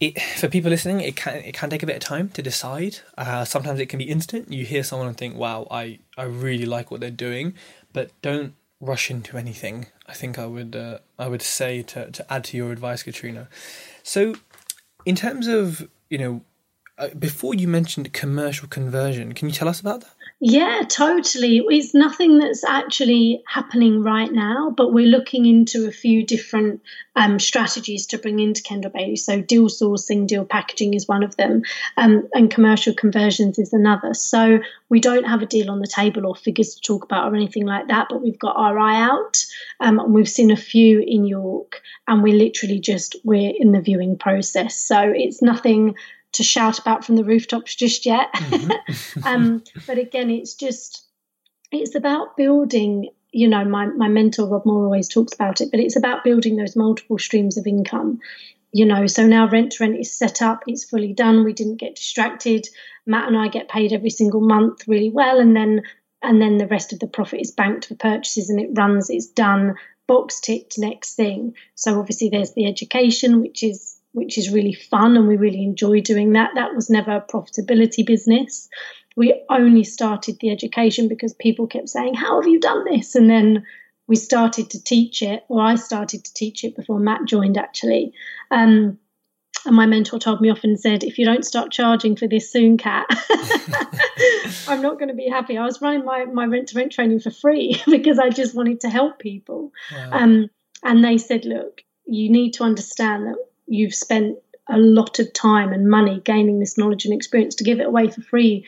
[0.00, 2.98] it, for people listening, it can it can take a bit of time to decide.
[3.16, 4.52] Uh, sometimes it can be instant.
[4.52, 7.54] You hear someone and think, "Wow, I I really like what they're doing,"
[7.92, 9.86] but don't rush into anything.
[10.06, 13.48] I think I would uh, I would say to to add to your advice, Katrina.
[14.02, 14.34] So,
[15.06, 16.40] in terms of you know,
[16.98, 20.15] uh, before you mentioned commercial conversion, can you tell us about that?
[20.38, 21.64] Yeah, totally.
[21.70, 26.82] It's nothing that's actually happening right now, but we're looking into a few different
[27.16, 29.16] um, strategies to bring into Kendall Bailey.
[29.16, 31.62] So, deal sourcing, deal packaging is one of them,
[31.96, 34.12] um, and commercial conversions is another.
[34.12, 34.58] So,
[34.90, 37.64] we don't have a deal on the table or figures to talk about or anything
[37.64, 39.38] like that, but we've got our eye out,
[39.80, 43.80] um, and we've seen a few in York, and we're literally just we're in the
[43.80, 44.76] viewing process.
[44.76, 45.94] So, it's nothing
[46.36, 48.32] to shout about from the rooftops just yet.
[48.34, 49.20] Mm-hmm.
[49.26, 51.06] um, but again, it's just
[51.72, 53.10] it's about building.
[53.32, 56.56] You know, my my mentor Rob Moore always talks about it, but it's about building
[56.56, 58.20] those multiple streams of income.
[58.72, 61.44] You know, so now rent to rent is set up, it's fully done.
[61.44, 62.68] We didn't get distracted.
[63.06, 65.82] Matt and I get paid every single month really well, and then
[66.22, 69.08] and then the rest of the profit is banked for purchases and it runs.
[69.08, 69.76] It's done.
[70.06, 70.78] Box ticked.
[70.78, 71.54] Next thing.
[71.74, 76.00] So obviously there's the education, which is which is really fun and we really enjoy
[76.00, 76.50] doing that.
[76.54, 78.66] That was never a profitability business.
[79.14, 83.14] We only started the education because people kept saying, How have you done this?
[83.14, 83.66] And then
[84.06, 88.14] we started to teach it, or I started to teach it before Matt joined actually.
[88.50, 88.98] Um,
[89.66, 92.50] and my mentor told me off and said, if you don't start charging for this
[92.50, 93.06] soon, Kat,
[94.68, 95.58] I'm not going to be happy.
[95.58, 98.80] I was running my, my rent to rent training for free because I just wanted
[98.82, 99.72] to help people.
[99.92, 100.10] Wow.
[100.12, 100.50] Um,
[100.84, 103.36] and they said, look, you need to understand that
[103.66, 104.38] you've spent
[104.68, 108.08] a lot of time and money gaining this knowledge and experience to give it away
[108.08, 108.66] for free.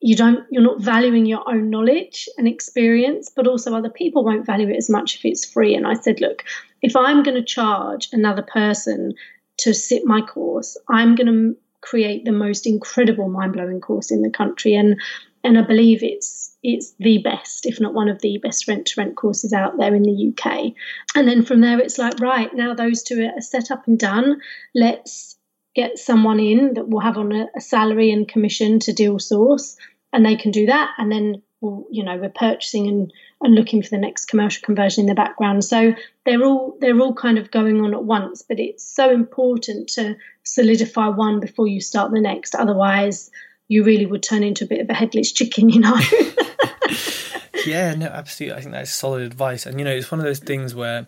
[0.00, 4.46] You don't you're not valuing your own knowledge and experience but also other people won't
[4.46, 5.74] value it as much if it's free.
[5.74, 6.44] And i said look
[6.82, 9.14] if i'm going to charge another person
[9.58, 11.56] to sit my course i'm going to
[11.86, 14.74] create the most incredible mind-blowing course in the country.
[14.74, 15.00] And
[15.46, 19.00] and i believe it's it's the best, if not one of the best rent to
[19.00, 20.72] rent courses out there in the UK.
[21.14, 24.40] And then from there, it's like, right, now those two are set up and done.
[24.74, 25.36] Let's
[25.76, 29.76] get someone in that will have on a, a salary and commission to deal source,
[30.12, 30.92] and they can do that.
[30.98, 35.02] And then we'll, you know, we're purchasing and, and looking for the next commercial conversion
[35.02, 35.64] in the background.
[35.64, 35.94] So
[36.24, 40.16] they're all they're all kind of going on at once, but it's so important to
[40.42, 42.56] solidify one before you start the next.
[42.56, 43.30] Otherwise,
[43.68, 45.96] you really would turn into a bit of a headless chicken, you know.
[47.66, 48.56] yeah, no, absolutely.
[48.56, 51.06] I think that's solid advice, and you know, it's one of those things where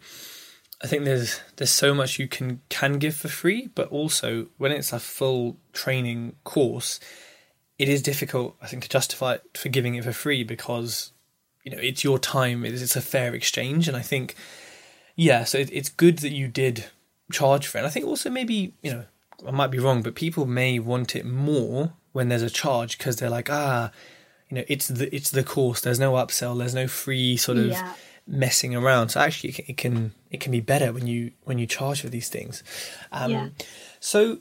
[0.82, 4.72] I think there's there's so much you can can give for free, but also when
[4.72, 7.00] it's a full training course,
[7.78, 11.12] it is difficult, I think, to justify it for giving it for free because
[11.64, 14.34] you know it's your time, it's, it's a fair exchange, and I think
[15.16, 16.86] yeah, so it, it's good that you did
[17.32, 17.80] charge for it.
[17.80, 19.04] And I think also maybe you know
[19.46, 23.16] I might be wrong, but people may want it more when there's a charge because
[23.16, 23.90] they're like ah
[24.50, 25.80] you know it's the it's the course.
[25.80, 26.58] There's no upsell.
[26.58, 27.94] There's no free sort of yeah.
[28.26, 29.10] messing around.
[29.10, 32.00] So actually it can, it can, it can be better when you when you charge
[32.00, 32.62] for these things.
[33.12, 33.48] Um, yeah.
[34.00, 34.38] so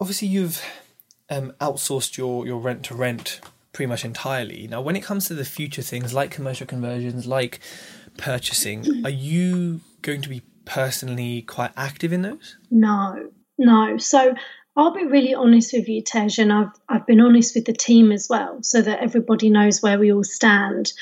[0.00, 0.62] obviously you've
[1.30, 3.40] um, outsourced your your rent to rent
[3.72, 4.66] pretty much entirely.
[4.66, 7.60] Now when it comes to the future things like commercial conversions like
[8.16, 12.56] purchasing are you going to be personally quite active in those?
[12.70, 13.30] No.
[13.56, 13.98] No.
[13.98, 14.34] So
[14.76, 18.12] I'll be really honest with you, Tej, and I've I've been honest with the team
[18.12, 20.92] as well, so that everybody knows where we all stand.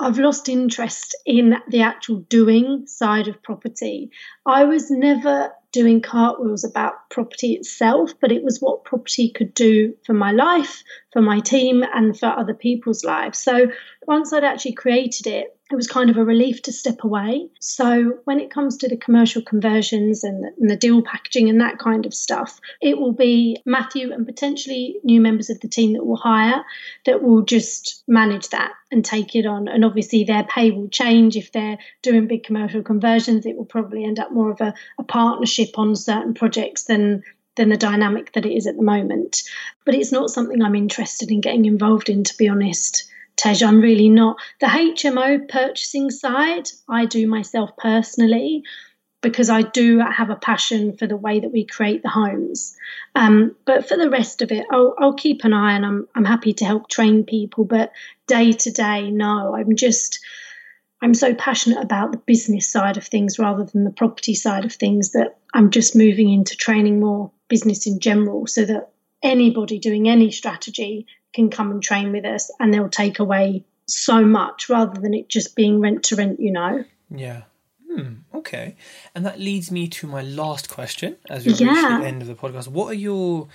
[0.00, 4.10] I've lost interest in the actual doing side of property.
[4.46, 9.94] I was never doing cartwheels about property itself, but it was what property could do
[10.04, 10.82] for my life,
[11.12, 13.38] for my team, and for other people's lives.
[13.38, 13.70] So
[14.06, 17.48] once I'd actually created it, it was kind of a relief to step away.
[17.58, 21.60] So when it comes to the commercial conversions and the, and the, deal packaging and
[21.62, 25.94] that kind of stuff, it will be Matthew and potentially new members of the team
[25.94, 26.62] that will hire
[27.06, 29.66] that will just manage that and take it on.
[29.66, 33.46] And obviously their pay will change if they're doing big commercial conversions.
[33.46, 37.22] It will probably end up more of a, a partnership on certain projects than
[37.54, 39.42] than the dynamic that it is at the moment.
[39.84, 43.11] But it's not something I'm interested in getting involved in, to be honest.
[43.36, 44.36] Tej, I'm really not.
[44.60, 48.62] The HMO purchasing side, I do myself personally
[49.22, 52.76] because I do have a passion for the way that we create the homes.
[53.14, 56.24] Um, but for the rest of it, I'll, I'll keep an eye and I'm, I'm
[56.24, 57.64] happy to help train people.
[57.64, 57.92] But
[58.26, 60.18] day to day, no, I'm just,
[61.00, 64.72] I'm so passionate about the business side of things rather than the property side of
[64.72, 68.90] things that I'm just moving into training more business in general so that
[69.22, 74.24] anybody doing any strategy can come and train with us and they'll take away so
[74.24, 76.84] much rather than it just being rent to rent, you know?
[77.10, 77.42] Yeah.
[77.90, 78.76] Hmm, okay.
[79.14, 81.68] And that leads me to my last question as we yeah.
[81.68, 82.68] reach the end of the podcast.
[82.68, 83.48] What are your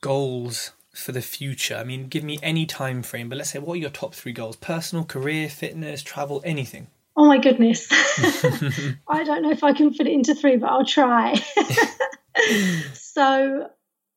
[0.00, 1.76] goals for the future?
[1.76, 4.32] I mean, give me any time frame, but let's say what are your top three
[4.32, 4.56] goals?
[4.56, 6.88] Personal, career, fitness, travel, anything.
[7.16, 7.88] Oh my goodness.
[9.08, 11.34] I don't know if I can fit it into three, but I'll try.
[12.94, 13.68] so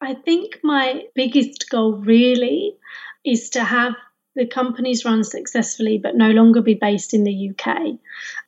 [0.05, 2.77] I think my biggest goal really
[3.25, 3.95] is to have
[4.35, 7.97] the companies run successfully but no longer be based in the UK.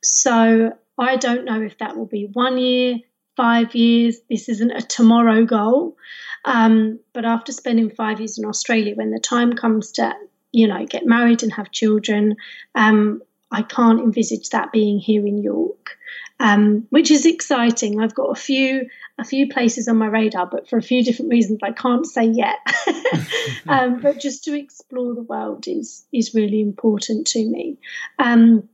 [0.04, 2.98] So I don't know if that will be one year,
[3.36, 4.20] five years.
[4.30, 5.98] This isn't a tomorrow goal.
[6.46, 10.14] Um, but after spending five years in Australia, when the time comes to,
[10.52, 12.36] you know, get married and have children,
[12.76, 15.98] um, I can't envisage that being here in York,
[16.40, 18.00] um, which is exciting.
[18.00, 18.90] I've got a few
[19.20, 22.26] a few places on my radar, but for a few different reasons, I can't say
[22.26, 22.58] yet.
[23.68, 27.78] um, but just to explore the world is is really important to me.
[28.20, 28.70] Um,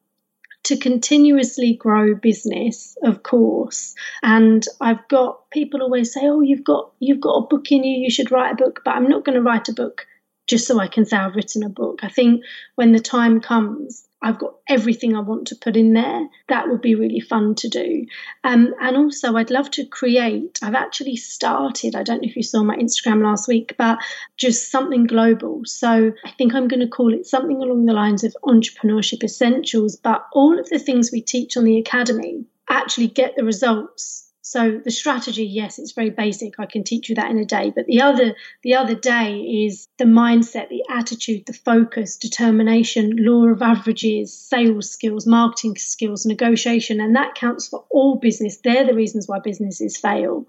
[0.64, 3.96] to continuously grow business, of course.
[4.22, 7.98] And I've got people always say, "Oh, you've got you've got a book in you.
[8.00, 10.08] You should write a book." But I'm not going to write a book
[10.48, 12.00] just so I can say I've written a book.
[12.04, 12.44] I think
[12.76, 16.28] when the time comes, I've got everything I want to put in there.
[16.48, 18.06] That would be really fun to do.
[18.46, 20.60] Um, and also, I'd love to create.
[20.64, 24.00] I've actually started, I don't know if you saw my Instagram last week, but
[24.38, 25.64] just something global.
[25.66, 29.98] So I think I'm going to call it something along the lines of entrepreneurship essentials.
[29.98, 34.82] But all of the things we teach on the academy actually get the results so
[34.84, 36.60] the strategy, yes, it's very basic.
[36.60, 37.72] I can teach you that in a day.
[37.74, 43.48] But the other the other day is the mindset, the attitude, the focus, determination, law
[43.48, 48.58] of averages, sales skills, marketing skills, negotiation, and that counts for all business.
[48.58, 50.46] They're the reasons why businesses fail.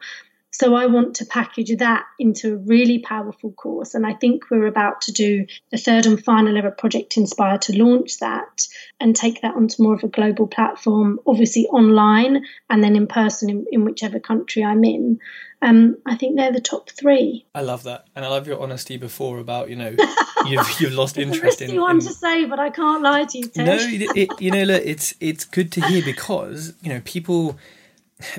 [0.54, 3.94] So I want to package that into a really powerful course.
[3.94, 7.76] And I think we're about to do the third and final ever Project Inspire to
[7.76, 8.68] launch that
[9.00, 13.50] and take that onto more of a global platform, obviously online and then in person
[13.50, 15.18] in, in whichever country I'm in.
[15.60, 17.46] Um, I think they're the top three.
[17.52, 19.96] I love that, and I love your honesty before about you know
[20.46, 21.80] you've you've lost interest in.
[21.80, 23.46] one to say, but I can't lie to you.
[23.48, 23.64] Tej.
[23.64, 27.58] No, it, you know, look, it's it's good to hear because you know people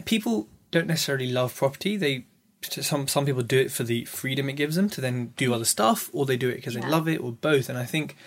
[0.06, 1.96] people don't necessarily love property.
[1.96, 2.26] They
[2.62, 5.66] some some people do it for the freedom it gives them to then do other
[5.66, 6.82] stuff, or they do it because yeah.
[6.82, 7.70] they love it, or both.
[7.70, 8.18] And I think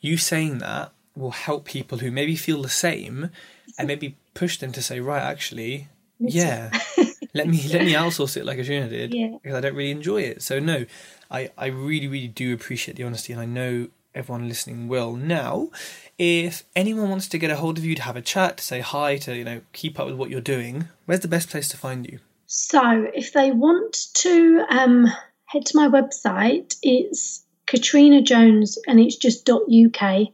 [0.00, 3.30] you saying that will help people who maybe feel the same,
[3.76, 5.88] and maybe push them to say, right, actually,
[6.20, 6.70] yeah,
[7.34, 9.36] let me let me outsource it like Ashuna did yeah.
[9.42, 10.40] because I don't really enjoy it.
[10.40, 10.84] So no,
[11.32, 13.88] I I really really do appreciate the honesty, and I know
[14.18, 15.14] everyone listening will.
[15.14, 15.70] Now,
[16.18, 18.80] if anyone wants to get a hold of you to have a chat, to say
[18.80, 21.76] hi, to you know keep up with what you're doing, where's the best place to
[21.76, 22.18] find you?
[22.46, 25.06] So, if they want to um,
[25.46, 30.28] head to my website, it's Katrina Jones, and it's just .uk.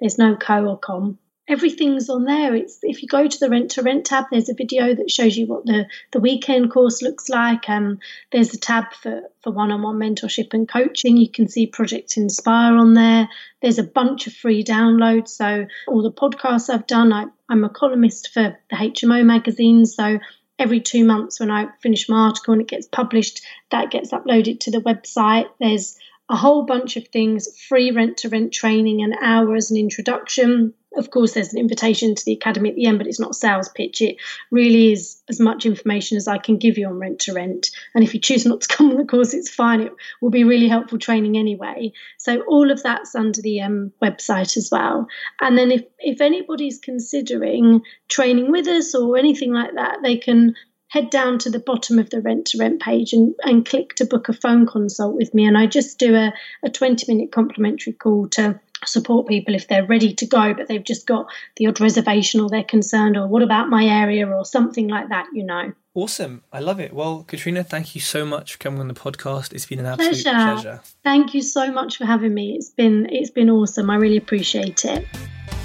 [0.00, 1.18] There's no co or com
[1.48, 2.54] everything's on there.
[2.54, 5.36] It's if you go to the rent to rent tab, there's a video that shows
[5.36, 7.68] you what the, the weekend course looks like.
[7.68, 7.98] Um,
[8.30, 11.16] there's a tab for for one on one mentorship and coaching.
[11.16, 13.28] You can see Project Inspire on there.
[13.60, 15.28] There's a bunch of free downloads.
[15.28, 19.84] So all the podcasts I've done, I, I'm a columnist for the HMO magazine.
[19.84, 20.18] So
[20.58, 24.60] every two months when I finish my article and it gets published, that gets uploaded
[24.60, 25.46] to the website.
[25.58, 29.76] There's a whole bunch of things free rent to rent training, an hour as an
[29.76, 33.34] introduction of course, there's an invitation to the academy at the end, but it's not
[33.34, 34.00] sales pitch.
[34.00, 34.16] It
[34.50, 37.70] really is as much information as I can give you on rent to rent.
[37.94, 39.80] And if you choose not to come on the course, it's fine.
[39.80, 41.92] It will be really helpful training anyway.
[42.18, 45.06] So all of that's under the um, website as well.
[45.40, 50.54] And then if if anybody's considering training with us or anything like that, they can
[50.92, 54.04] head down to the bottom of the rent to rent page and, and click to
[54.04, 55.46] book a phone consult with me.
[55.46, 59.86] And I just do a, a 20 minute complimentary call to support people if they're
[59.86, 61.26] ready to go, but they've just got
[61.56, 65.26] the odd reservation or they're concerned, or what about my area, or something like that,
[65.32, 65.72] you know.
[65.94, 66.42] Awesome.
[66.52, 66.94] I love it.
[66.94, 69.52] Well, Katrina, thank you so much for coming on the podcast.
[69.52, 70.52] It's been an absolute pleasure.
[70.52, 70.80] pleasure.
[71.04, 72.54] Thank you so much for having me.
[72.54, 73.90] It's been it's been awesome.
[73.90, 75.06] I really appreciate it.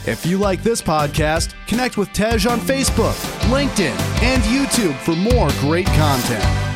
[0.05, 3.15] If you like this podcast, connect with Tej on Facebook,
[3.49, 6.66] LinkedIn, and YouTube for more great content.